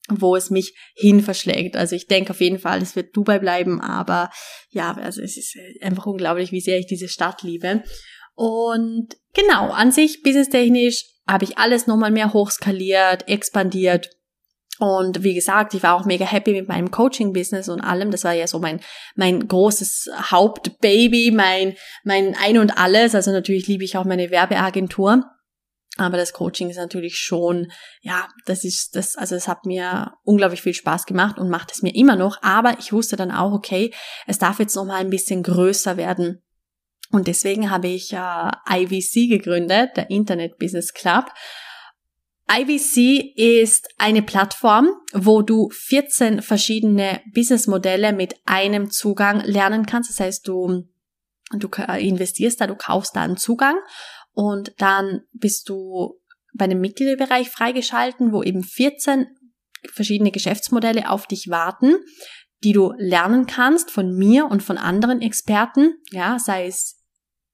wo 0.10 0.36
es 0.36 0.50
mich 0.50 0.76
hin 0.96 1.22
verschlägt. 1.22 1.76
Also 1.76 1.96
ich 1.96 2.08
denke 2.08 2.32
auf 2.32 2.42
jeden 2.42 2.60
Fall, 2.60 2.82
es 2.82 2.96
wird 2.96 3.16
Dubai 3.16 3.39
bleiben, 3.39 3.80
aber 3.80 4.30
ja, 4.70 4.94
also 4.94 5.22
es 5.22 5.38
ist 5.38 5.56
einfach 5.82 6.06
unglaublich, 6.06 6.52
wie 6.52 6.62
sehr 6.62 6.78
ich 6.78 6.88
diese 6.88 7.08
Stadt 7.08 7.42
liebe. 7.42 7.84
Und 8.36 9.16
genau, 9.34 9.70
an 9.72 9.92
sich, 9.92 10.24
businesstechnisch, 10.24 11.06
habe 11.28 11.46
ich 11.46 11.58
alles 11.58 11.88
nochmal 11.88 12.12
mehr 12.12 12.34
hochskaliert, 12.34 13.30
expandiert. 13.30 14.10
Und 14.80 15.24
wie 15.24 15.36
gesagt, 15.36 15.74
ich 15.76 15.84
war 15.84 15.96
auch 15.96 16.06
mega 16.06 16.26
happy 16.26 16.52
mit 16.52 16.68
meinem 16.68 16.92
Coaching-Business 16.92 17.70
und 17.70 17.80
allem. 17.80 18.12
Das 18.12 18.24
war 18.24 18.34
ja 18.34 18.48
so 18.48 18.60
mein, 18.60 18.82
mein 19.16 19.48
großes 19.48 20.10
Hauptbaby, 20.32 21.32
mein, 21.32 21.76
mein 22.04 22.36
Ein 22.36 22.58
und 22.58 22.78
Alles. 22.78 23.16
Also 23.16 23.32
natürlich 23.32 23.68
liebe 23.68 23.84
ich 23.84 23.96
auch 23.98 24.06
meine 24.06 24.32
Werbeagentur. 24.32 25.24
Aber 25.97 26.17
das 26.17 26.34
Coaching 26.34 26.69
ist 26.69 26.77
natürlich 26.77 27.17
schon, 27.17 27.71
ja, 28.01 28.27
das 28.45 28.63
ist 28.63 28.95
das, 28.95 29.15
also 29.15 29.36
es 29.36 29.47
hat 29.47 29.65
mir 29.65 30.13
unglaublich 30.23 30.62
viel 30.62 30.73
Spaß 30.73 31.06
gemacht 31.06 31.38
und 31.38 31.49
macht 31.49 31.71
es 31.71 31.84
mir 31.84 31.93
immer 31.93 32.15
noch. 32.15 32.41
Aber 32.41 32.79
ich 32.79 32.91
wusste 32.91 33.15
dann 33.15 33.32
auch, 33.32 33.51
okay, 33.51 33.93
es 34.25 34.39
darf 34.39 34.60
jetzt 34.60 34.75
noch 34.75 34.86
mal 34.86 34.95
ein 34.95 35.12
bisschen 35.12 35.43
größer 35.43 35.95
werden. 35.97 36.41
Und 37.12 37.27
deswegen 37.27 37.69
habe 37.69 37.89
ich 37.89 38.12
äh, 38.12 38.51
IVC 38.71 39.29
gegründet, 39.29 39.91
der 39.95 40.10
Internet 40.10 40.58
Business 40.58 40.93
Club. 40.93 41.25
IVC 42.51 43.38
ist 43.38 43.88
eine 43.99 44.23
Plattform, 44.23 44.89
wo 45.13 45.43
du 45.43 45.69
14 45.69 46.41
verschiedene 46.41 47.21
Businessmodelle 47.34 48.13
mit 48.13 48.36
einem 48.45 48.89
Zugang 48.89 49.41
lernen 49.41 49.86
kannst. 49.86 50.10
Das 50.10 50.19
heißt, 50.19 50.47
du, 50.47 50.88
du 51.56 51.69
investierst 51.99 52.60
da, 52.60 52.67
du 52.67 52.75
kaufst 52.75 53.15
da 53.15 53.21
einen 53.21 53.38
Zugang 53.38 53.77
und 54.34 54.74
dann 54.78 55.22
bist 55.32 55.69
du 55.69 56.19
bei 56.54 56.65
einem 56.65 56.82
Mitgliederbereich 56.82 57.50
freigeschalten, 57.50 58.32
wo 58.32 58.43
eben 58.43 58.63
14 58.63 59.28
verschiedene 59.91 60.32
Geschäftsmodelle 60.32 61.10
auf 61.10 61.28
dich 61.28 61.50
warten, 61.50 61.96
die 62.63 62.74
du 62.74 62.93
lernen 62.98 63.46
kannst 63.46 63.91
von 63.91 64.15
mir 64.15 64.46
und 64.46 64.63
von 64.63 64.78
anderen 64.78 65.22
Experten, 65.22 65.96
ja, 66.12 66.38
sei 66.39 66.67
es 66.67 67.02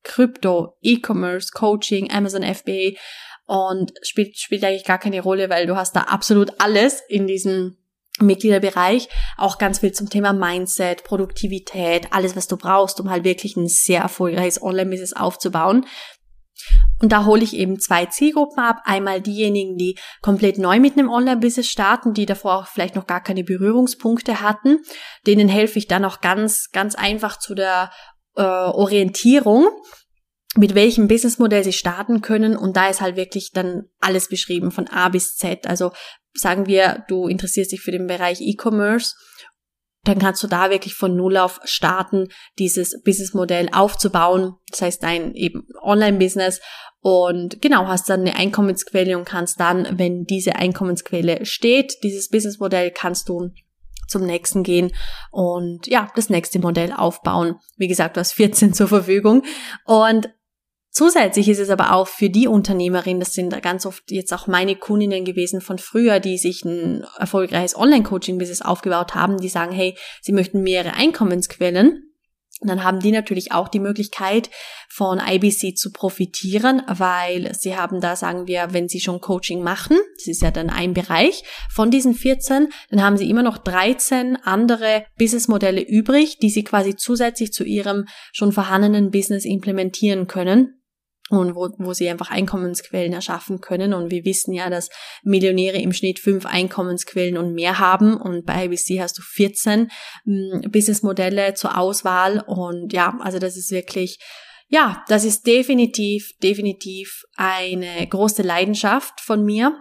Krypto, 0.04 0.78
E-Commerce, 0.82 1.50
Coaching, 1.54 2.12
Amazon 2.12 2.44
FBA 2.44 2.98
und 3.46 3.92
spielt, 4.04 4.38
spielt 4.38 4.63
eigentlich 4.63 4.86
gar 4.86 5.00
keine 5.00 5.22
Rolle, 5.22 5.50
weil 5.50 5.65
du 5.65 5.76
hast 5.76 5.96
da 5.96 6.02
absolut 6.02 6.60
alles 6.60 7.02
in 7.08 7.28
diesem 7.28 7.78
Mitgliederbereich, 8.22 9.08
auch 9.38 9.58
ganz 9.58 9.80
viel 9.80 9.92
zum 9.92 10.10
Thema 10.10 10.34
Mindset, 10.34 11.04
Produktivität, 11.04 12.08
alles, 12.12 12.36
was 12.36 12.48
du 12.48 12.58
brauchst, 12.58 13.00
um 13.00 13.10
halt 13.10 13.24
wirklich 13.24 13.56
ein 13.56 13.68
sehr 13.68 14.02
erfolgreiches 14.02 14.62
Online-Business 14.62 15.13
aufzubauen. 15.13 15.86
Und 17.02 17.12
da 17.12 17.26
hole 17.26 17.43
ich 17.43 17.56
eben 17.56 17.80
zwei 17.80 18.06
Zielgruppen 18.06 18.60
ab. 18.62 18.82
Einmal 18.84 19.22
diejenigen, 19.22 19.78
die 19.78 19.98
komplett 20.22 20.58
neu 20.58 20.80
mit 20.80 20.98
einem 20.98 21.10
Online-Business 21.10 21.67
starten, 21.67 22.13
die 22.13 22.26
davor 22.26 22.58
auch 22.58 22.67
vielleicht 22.67 22.95
noch 22.95 23.08
gar 23.08 23.24
keine 23.24 23.43
Berührungspunkte 23.43 24.41
hatten. 24.41 24.80
Denen 25.26 25.48
helfe 25.48 25.80
ich 25.80 25.88
dann 25.88 26.06
auch 26.06 26.22
ganz, 26.22 26.69
ganz 26.72 26.95
einfach 26.95 27.39
zu 27.39 27.56
der 27.56 27.91
äh, 28.36 28.41
Orientierung, 28.41 29.69
mit 30.56 30.76
welchem 30.76 31.08
Businessmodell 31.08 31.63
sie 31.63 31.74
starten 31.74 32.22
können. 32.22 32.58
Und 32.58 32.76
da 32.76 32.89
ist 32.89 33.02
halt 33.02 33.15
wirklich 33.15 33.52
dann 33.52 33.84
alles 34.00 34.28
beschrieben 34.28 34.72
von 34.72 34.88
A 34.88 35.10
bis 35.10 35.36
Z. 35.36 35.67
Also 35.67 35.91
sagen 36.34 36.67
wir, 36.67 37.06
du 37.08 37.28
interessierst 37.28 37.72
dich 37.72 37.82
für 37.82 37.91
den 37.91 38.08
Bereich 38.08 38.41
E-Commerce 38.41 39.15
dann 40.04 40.20
kannst 40.20 40.42
du 40.44 40.48
da 40.48 40.70
wirklich 40.70 40.96
von 40.96 41.16
Null 41.16 41.38
auf 41.38 41.60
starten, 41.64 42.30
dieses 42.58 43.02
Businessmodell 43.04 43.70
aufzubauen. 43.72 44.56
Das 44.70 44.82
heißt, 44.82 45.04
dein 45.04 45.36
eben 45.36 45.68
Online-Business 45.82 46.62
und 47.02 47.62
genau, 47.62 47.88
hast 47.88 48.10
dann 48.10 48.22
eine 48.22 48.36
Einkommensquelle 48.36 49.18
und 49.18 49.26
kannst 49.26 49.60
dann, 49.60 49.88
wenn 49.98 50.26
diese 50.26 50.56
Einkommensquelle 50.56 51.46
steht, 51.46 51.96
dieses 52.04 52.30
Businessmodell, 52.30 52.92
kannst 52.92 53.30
du 53.30 53.52
zum 54.08 54.26
nächsten 54.26 54.64
gehen 54.64 54.92
und 55.32 55.88
ja, 55.88 56.12
das 56.16 56.30
nächste 56.30 56.60
Modell 56.60 56.92
aufbauen. 56.92 57.56
Wie 57.78 57.88
gesagt, 57.88 58.18
du 58.18 58.20
hast 58.20 58.34
14 58.34 58.74
zur 58.74 58.88
Verfügung 58.88 59.44
und 59.86 60.30
Zusätzlich 60.91 61.47
ist 61.47 61.60
es 61.60 61.69
aber 61.69 61.93
auch 61.93 62.08
für 62.08 62.30
die 62.30 62.47
Unternehmerin, 62.47 63.19
das 63.19 63.34
sind 63.34 63.62
ganz 63.62 63.86
oft 63.86 64.10
jetzt 64.10 64.34
auch 64.34 64.47
meine 64.47 64.75
Kundinnen 64.75 65.23
gewesen 65.23 65.62
von 65.62 65.78
früher, 65.78 66.19
die 66.19 66.38
sich 66.38 66.65
ein 66.65 67.06
erfolgreiches 67.17 67.78
Online-Coaching-Business 67.78 68.63
aufgebaut 68.63 69.13
haben, 69.13 69.38
die 69.38 69.49
sagen, 69.49 69.71
hey, 69.71 69.95
sie 70.21 70.32
möchten 70.32 70.63
mehrere 70.63 70.95
Einkommensquellen. 70.95 72.06
Und 72.62 72.67
dann 72.67 72.84
haben 72.84 72.99
die 72.99 73.12
natürlich 73.12 73.54
auch 73.54 73.69
die 73.69 73.80
Möglichkeit, 73.80 74.49
von 74.89 75.21
IBC 75.25 75.78
zu 75.78 75.93
profitieren, 75.93 76.82
weil 76.88 77.54
sie 77.56 77.78
haben 77.78 78.02
da, 78.02 78.17
sagen 78.17 78.47
wir, 78.47 78.73
wenn 78.73 78.89
sie 78.89 78.99
schon 78.99 79.21
Coaching 79.21 79.62
machen, 79.62 79.97
das 80.17 80.28
ist 80.28 80.41
ja 80.41 80.52
dann 80.52 80.69
ein 80.69 80.93
Bereich, 80.93 81.43
von 81.71 81.91
diesen 81.91 82.15
14, 82.15 82.67
dann 82.89 83.02
haben 83.02 83.15
sie 83.15 83.30
immer 83.30 83.43
noch 83.43 83.60
13 83.60 84.38
andere 84.43 85.06
Businessmodelle 85.17 85.82
übrig, 85.82 86.39
die 86.39 86.49
sie 86.49 86.65
quasi 86.65 86.97
zusätzlich 86.97 87.54
zu 87.54 87.63
ihrem 87.63 88.08
schon 88.34 88.52
vorhandenen 88.52 89.12
Business 89.12 89.45
implementieren 89.45 90.28
können 90.28 90.79
und 91.30 91.56
wo, 91.56 91.70
wo 91.78 91.94
sie 91.94 92.10
einfach 92.10 92.32
Einkommensquellen 92.32 93.13
erschaffen 93.13 93.62
können. 93.62 93.94
Und 93.94 94.12
wir 94.12 94.26
wissen 94.26 94.54
ja, 94.54 94.70
dass 94.70 94.89
Millionäre 95.24 95.78
im 95.78 95.94
Schnitt 95.94 96.20
fünf 96.20 96.46
Einkommensquellen 96.46 97.38
und 97.38 97.54
mehr 97.54 97.80
haben. 97.80 98.15
Und 98.18 98.46
bei 98.46 98.65
IBC 98.65 99.00
hast 99.00 99.18
du 99.18 99.22
14 99.22 99.89
hm, 100.26 100.62
Businessmodelle 100.72 101.54
zur 101.54 101.78
Auswahl. 101.78 102.44
Und 102.46 102.94
ja, 102.94 103.18
also 103.22 103.39
das 103.39 103.58
ist 103.58 103.72
wirklich, 103.72 104.20
ja, 104.68 105.04
das 105.08 105.24
ist 105.24 105.46
definitiv, 105.46 106.32
definitiv 106.42 107.24
eine 107.36 108.08
große 108.08 108.42
Leidenschaft 108.42 109.22
von 109.22 109.46
mir, 109.46 109.78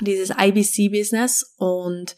dieses 0.00 0.30
IBC-Business. 0.30 1.54
Und 1.58 2.16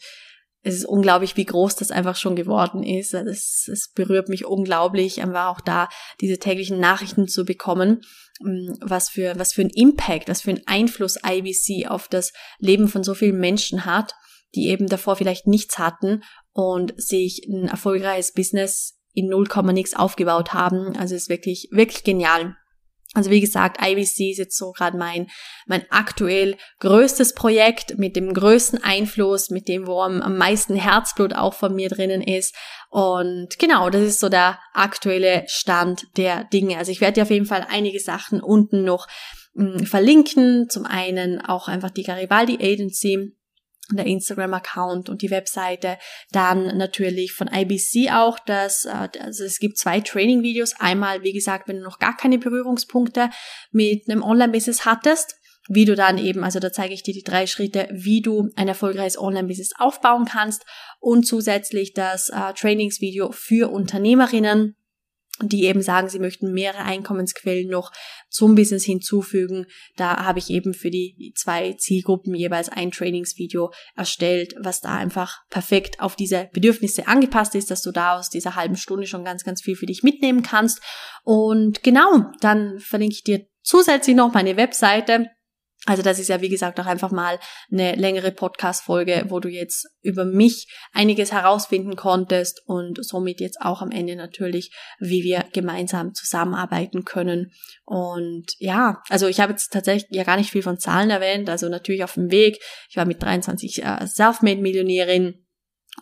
es 0.69 0.75
ist 0.75 0.85
unglaublich, 0.85 1.35
wie 1.37 1.45
groß 1.45 1.75
das 1.75 1.91
einfach 1.91 2.15
schon 2.15 2.35
geworden 2.35 2.83
ist. 2.83 3.13
Es, 3.13 3.67
es 3.71 3.91
berührt 3.93 4.29
mich 4.29 4.45
unglaublich, 4.45 5.21
einfach 5.21 5.47
auch 5.47 5.61
da 5.61 5.89
diese 6.21 6.39
täglichen 6.39 6.79
Nachrichten 6.79 7.27
zu 7.27 7.45
bekommen, 7.45 8.01
mm, 8.39 8.73
was 8.81 9.09
für, 9.09 9.37
was 9.37 9.53
für 9.53 9.61
ein 9.61 9.69
Impact, 9.69 10.29
was 10.29 10.41
für 10.41 10.51
ein 10.51 10.61
Einfluss 10.65 11.17
IBC 11.25 11.87
auf 11.89 12.07
das 12.07 12.33
Leben 12.59 12.87
von 12.87 13.03
so 13.03 13.13
vielen 13.13 13.39
Menschen 13.39 13.85
hat, 13.85 14.13
die 14.55 14.69
eben 14.69 14.87
davor 14.87 15.15
vielleicht 15.15 15.47
nichts 15.47 15.77
hatten 15.77 16.23
und 16.53 16.93
sich 16.97 17.47
ein 17.47 17.67
erfolgreiches 17.67 18.33
Business 18.33 18.99
in 19.13 19.27
null 19.27 19.47
nix 19.73 19.93
aufgebaut 19.93 20.53
haben. 20.53 20.95
Also 20.95 21.15
es 21.15 21.23
ist 21.23 21.29
wirklich, 21.29 21.67
wirklich 21.71 22.03
genial. 22.03 22.55
Also 23.15 23.31
wie 23.31 23.41
gesagt, 23.41 23.81
IBC 23.81 24.31
ist 24.31 24.37
jetzt 24.37 24.57
so 24.57 24.71
gerade 24.71 24.95
mein, 24.95 25.27
mein 25.65 25.83
aktuell 25.89 26.57
größtes 26.79 27.33
Projekt 27.33 27.97
mit 27.97 28.15
dem 28.15 28.33
größten 28.33 28.83
Einfluss, 28.83 29.49
mit 29.49 29.67
dem, 29.67 29.87
wo 29.87 30.01
am, 30.01 30.21
am 30.21 30.37
meisten 30.37 30.75
Herzblut 30.75 31.33
auch 31.33 31.55
von 31.55 31.73
mir 31.73 31.89
drinnen 31.89 32.21
ist. 32.21 32.55
Und 32.91 33.57
genau, 33.57 33.89
das 33.89 34.03
ist 34.03 34.19
so 34.19 34.29
der 34.29 34.59
aktuelle 34.73 35.43
Stand 35.47 36.05
der 36.17 36.43
Dinge. 36.43 36.77
Also 36.77 36.91
ich 36.91 37.01
werde 37.01 37.15
dir 37.15 37.23
auf 37.23 37.31
jeden 37.31 37.47
Fall 37.47 37.65
einige 37.67 37.99
Sachen 37.99 38.41
unten 38.41 38.83
noch 38.83 39.07
mh, 39.53 39.79
hm, 39.79 39.85
verlinken. 39.87 40.69
Zum 40.69 40.85
einen 40.85 41.41
auch 41.41 41.67
einfach 41.67 41.89
die 41.89 42.03
Garibaldi 42.03 42.59
Agency 42.61 43.38
der 43.97 44.05
Instagram-Account 44.05 45.09
und 45.09 45.21
die 45.21 45.31
Webseite. 45.31 45.97
Dann 46.31 46.77
natürlich 46.77 47.33
von 47.33 47.47
IBC 47.47 48.11
auch, 48.11 48.39
dass 48.39 48.85
äh, 48.85 49.09
also 49.19 49.43
es 49.43 49.59
gibt 49.59 49.77
zwei 49.77 49.99
Training-Videos. 49.99 50.79
Einmal, 50.79 51.23
wie 51.23 51.33
gesagt, 51.33 51.67
wenn 51.67 51.77
du 51.77 51.83
noch 51.83 51.99
gar 51.99 52.15
keine 52.15 52.37
Berührungspunkte 52.37 53.29
mit 53.71 54.09
einem 54.09 54.23
Online-Business 54.23 54.85
hattest, 54.85 55.35
wie 55.71 55.85
du 55.85 55.95
dann 55.95 56.17
eben, 56.17 56.43
also 56.43 56.59
da 56.59 56.71
zeige 56.71 56.95
ich 56.95 57.03
dir 57.03 57.13
die 57.13 57.23
drei 57.23 57.45
Schritte, 57.45 57.87
wie 57.91 58.21
du 58.21 58.49
ein 58.55 58.67
erfolgreiches 58.67 59.19
Online-Business 59.19 59.73
aufbauen 59.77 60.25
kannst 60.25 60.65
und 60.99 61.27
zusätzlich 61.27 61.93
das 61.93 62.29
äh, 62.29 62.53
Trainingsvideo 62.53 63.31
für 63.31 63.69
Unternehmerinnen, 63.69 64.75
die 65.41 65.65
eben 65.65 65.81
sagen, 65.81 66.09
sie 66.09 66.19
möchten 66.19 66.51
mehrere 66.51 66.83
Einkommensquellen 66.83 67.69
noch 67.69 67.91
zum 68.29 68.55
Business 68.55 68.83
hinzufügen. 68.83 69.65
Da 69.95 70.23
habe 70.25 70.39
ich 70.39 70.49
eben 70.49 70.73
für 70.73 70.89
die 70.89 71.33
zwei 71.35 71.73
Zielgruppen 71.73 72.35
jeweils 72.35 72.69
ein 72.69 72.91
Trainingsvideo 72.91 73.71
erstellt, 73.95 74.53
was 74.59 74.81
da 74.81 74.95
einfach 74.95 75.39
perfekt 75.49 75.99
auf 75.99 76.15
diese 76.15 76.49
Bedürfnisse 76.53 77.07
angepasst 77.07 77.55
ist, 77.55 77.71
dass 77.71 77.81
du 77.81 77.91
da 77.91 78.17
aus 78.17 78.29
dieser 78.29 78.55
halben 78.55 78.75
Stunde 78.75 79.07
schon 79.07 79.23
ganz, 79.23 79.43
ganz 79.43 79.61
viel 79.61 79.75
für 79.75 79.85
dich 79.85 80.03
mitnehmen 80.03 80.43
kannst. 80.43 80.81
Und 81.23 81.83
genau, 81.83 82.23
dann 82.41 82.79
verlinke 82.79 83.15
ich 83.15 83.23
dir 83.23 83.45
zusätzlich 83.61 84.15
noch 84.15 84.33
meine 84.33 84.57
Webseite 84.57 85.27
also 85.85 86.03
das 86.03 86.19
ist 86.19 86.27
ja, 86.27 86.41
wie 86.41 86.49
gesagt, 86.49 86.79
auch 86.79 86.85
einfach 86.85 87.11
mal 87.11 87.39
eine 87.71 87.95
längere 87.95 88.31
Podcast-Folge, 88.31 89.25
wo 89.29 89.39
du 89.39 89.47
jetzt 89.47 89.87
über 90.01 90.25
mich 90.25 90.67
einiges 90.91 91.31
herausfinden 91.31 91.95
konntest 91.95 92.61
und 92.65 93.03
somit 93.03 93.39
jetzt 93.39 93.61
auch 93.61 93.81
am 93.81 93.91
Ende 93.91 94.15
natürlich, 94.17 94.71
wie 94.99 95.23
wir 95.23 95.45
gemeinsam 95.53 96.13
zusammenarbeiten 96.13 97.05
können. 97.05 97.53
Und 97.85 98.47
ja, 98.57 99.01
also 99.07 99.27
ich 99.27 99.39
habe 99.39 99.53
jetzt 99.53 99.71
tatsächlich 99.71 100.09
ja 100.11 100.23
gar 100.23 100.35
nicht 100.35 100.51
viel 100.51 100.63
von 100.63 100.79
Zahlen 100.79 101.09
erwähnt, 101.09 101.49
also 101.49 101.69
natürlich 101.69 102.03
auf 102.03 102.15
dem 102.15 102.29
Weg. 102.29 102.59
Ich 102.89 102.97
war 102.97 103.05
mit 103.05 103.23
23 103.23 103.83
äh, 103.83 104.05
Selfmade-Millionärin 104.05 105.45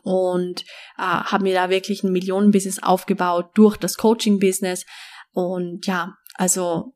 und 0.01 0.61
äh, 0.97 1.03
habe 1.03 1.43
mir 1.43 1.53
da 1.53 1.69
wirklich 1.69 2.03
ein 2.03 2.11
Millionenbusiness 2.11 2.81
aufgebaut 2.81 3.51
durch 3.53 3.77
das 3.77 3.97
Coaching-Business. 3.97 4.85
Und 5.31 5.85
ja, 5.85 6.15
also 6.33 6.95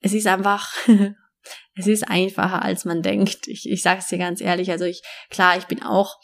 es 0.00 0.14
ist 0.14 0.26
einfach 0.26 0.72
es 1.76 1.86
ist 1.86 2.08
einfacher, 2.08 2.62
als 2.62 2.84
man 2.84 3.02
denkt. 3.02 3.48
Ich, 3.48 3.68
ich 3.68 3.82
sage 3.82 4.00
es 4.00 4.06
dir 4.06 4.18
ganz 4.18 4.40
ehrlich. 4.40 4.70
Also 4.70 4.84
ich, 4.84 5.02
klar, 5.30 5.58
ich 5.58 5.64
bin 5.64 5.82
auch, 5.82 6.18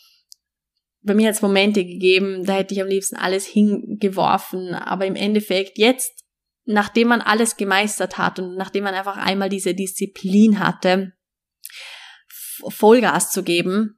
bei 1.02 1.14
mir 1.14 1.28
hat 1.28 1.34
es 1.34 1.42
Momente 1.42 1.84
gegeben, 1.84 2.44
da 2.44 2.54
hätte 2.54 2.74
ich 2.74 2.82
am 2.82 2.88
liebsten 2.88 3.16
alles 3.16 3.46
hingeworfen. 3.46 4.74
Aber 4.74 5.06
im 5.06 5.16
Endeffekt 5.16 5.78
jetzt, 5.78 6.24
nachdem 6.64 7.08
man 7.08 7.20
alles 7.20 7.56
gemeistert 7.56 8.18
hat 8.18 8.38
und 8.38 8.56
nachdem 8.56 8.84
man 8.84 8.94
einfach 8.94 9.16
einmal 9.16 9.48
diese 9.48 9.74
Disziplin 9.74 10.60
hatte, 10.60 11.12
Vollgas 12.68 13.32
zu 13.32 13.42
geben, 13.42 13.96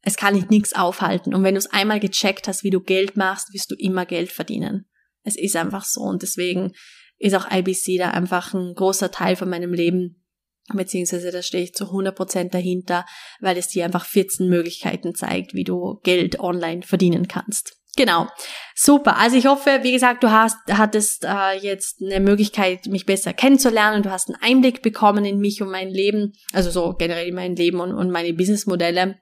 es 0.00 0.16
kann 0.16 0.34
dich 0.34 0.48
nichts 0.48 0.74
aufhalten. 0.74 1.34
Und 1.34 1.44
wenn 1.44 1.54
du 1.54 1.58
es 1.58 1.70
einmal 1.70 2.00
gecheckt 2.00 2.48
hast, 2.48 2.64
wie 2.64 2.70
du 2.70 2.80
Geld 2.80 3.16
machst, 3.16 3.52
wirst 3.54 3.70
du 3.70 3.74
immer 3.76 4.06
Geld 4.06 4.32
verdienen. 4.32 4.86
Es 5.22 5.36
ist 5.36 5.56
einfach 5.56 5.84
so. 5.84 6.00
Und 6.00 6.22
deswegen 6.22 6.72
ist 7.18 7.34
auch 7.34 7.50
IBC 7.50 7.98
da 7.98 8.10
einfach 8.10 8.52
ein 8.54 8.74
großer 8.74 9.10
Teil 9.10 9.36
von 9.36 9.48
meinem 9.48 9.72
Leben 9.72 10.23
beziehungsweise 10.72 11.30
da 11.30 11.42
stehe 11.42 11.64
ich 11.64 11.74
zu 11.74 11.84
100% 11.84 12.50
dahinter, 12.50 13.04
weil 13.40 13.56
es 13.58 13.68
dir 13.68 13.84
einfach 13.84 14.04
14 14.04 14.48
Möglichkeiten 14.48 15.14
zeigt, 15.14 15.54
wie 15.54 15.64
du 15.64 16.00
Geld 16.02 16.40
online 16.40 16.82
verdienen 16.82 17.28
kannst. 17.28 17.76
Genau. 17.96 18.26
Super. 18.74 19.18
Also 19.18 19.36
ich 19.36 19.46
hoffe, 19.46 19.80
wie 19.82 19.92
gesagt, 19.92 20.24
du 20.24 20.30
hast, 20.30 20.56
hattest 20.72 21.24
äh, 21.24 21.56
jetzt 21.60 22.02
eine 22.02 22.18
Möglichkeit, 22.18 22.86
mich 22.86 23.06
besser 23.06 23.32
kennenzulernen. 23.32 24.02
Du 24.02 24.10
hast 24.10 24.28
einen 24.28 24.42
Einblick 24.42 24.82
bekommen 24.82 25.24
in 25.24 25.38
mich 25.38 25.62
und 25.62 25.70
mein 25.70 25.90
Leben, 25.90 26.32
also 26.52 26.70
so 26.70 26.94
generell 26.94 27.28
in 27.28 27.34
mein 27.34 27.54
Leben 27.54 27.80
und, 27.80 27.92
und 27.92 28.10
meine 28.10 28.32
Businessmodelle. 28.32 29.18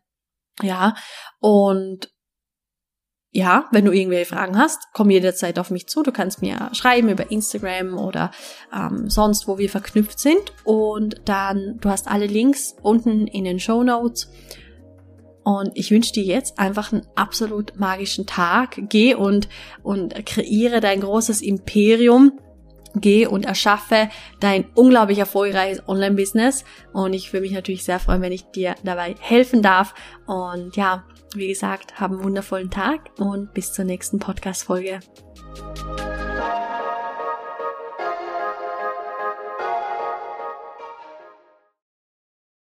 Ja. 0.63 0.95
Und 1.39 2.12
ja, 3.35 3.65
wenn 3.73 3.87
du 3.87 3.93
irgendwelche 3.93 4.35
Fragen 4.35 4.59
hast, 4.59 4.89
komm 4.93 5.09
jederzeit 5.09 5.59
auf 5.59 5.71
mich 5.71 5.87
zu. 5.87 6.03
Du 6.03 6.13
kannst 6.13 6.43
mir 6.43 6.69
schreiben 6.75 7.09
über 7.09 7.31
Instagram 7.31 7.97
oder 7.97 8.31
ähm, 8.75 9.09
sonst, 9.09 9.49
wo 9.49 9.57
wir 9.57 9.71
verknüpft 9.71 10.19
sind. 10.19 10.53
Und 10.65 11.23
dann, 11.25 11.79
du 11.81 11.89
hast 11.89 12.09
alle 12.09 12.27
Links 12.27 12.77
unten 12.83 13.27
in 13.27 13.45
den 13.45 13.59
Show 13.59 13.83
Notes. 13.83 14.31
Und 15.45 15.71
ich 15.75 15.91
wünsche 15.91 16.13
dir 16.13 16.25
jetzt 16.25 16.59
einfach 16.59 16.93
einen 16.93 17.07
absolut 17.15 17.73
magischen 17.81 18.27
Tag. 18.27 18.79
Geh 18.91 19.15
und, 19.15 19.49
und 19.83 20.27
kreiere 20.27 20.81
dein 20.81 21.01
großes 21.01 21.41
Imperium. 21.41 22.39
Geh 22.95 23.27
und 23.27 23.47
erschaffe 23.47 24.11
dein 24.41 24.67
unglaublich 24.75 25.19
erfolgreiches 25.19 25.89
Online-Business. 25.89 26.65
Und 26.93 27.15
ich 27.15 27.33
würde 27.33 27.47
mich 27.47 27.53
natürlich 27.53 27.85
sehr 27.85 27.99
freuen, 27.99 28.21
wenn 28.21 28.33
ich 28.33 28.45
dir 28.51 28.75
dabei 28.85 29.15
helfen 29.19 29.63
darf. 29.63 29.95
Und 30.27 30.77
ja, 30.77 31.05
wie 31.35 31.49
gesagt, 31.49 32.01
haben 32.01 32.17
einen 32.17 32.25
wundervollen 32.25 32.71
Tag 32.71 33.11
und 33.19 33.55
bis 33.55 33.73
zur 33.73 33.85
nächsten 33.85 34.19
Podcast-Folge. 34.19 35.01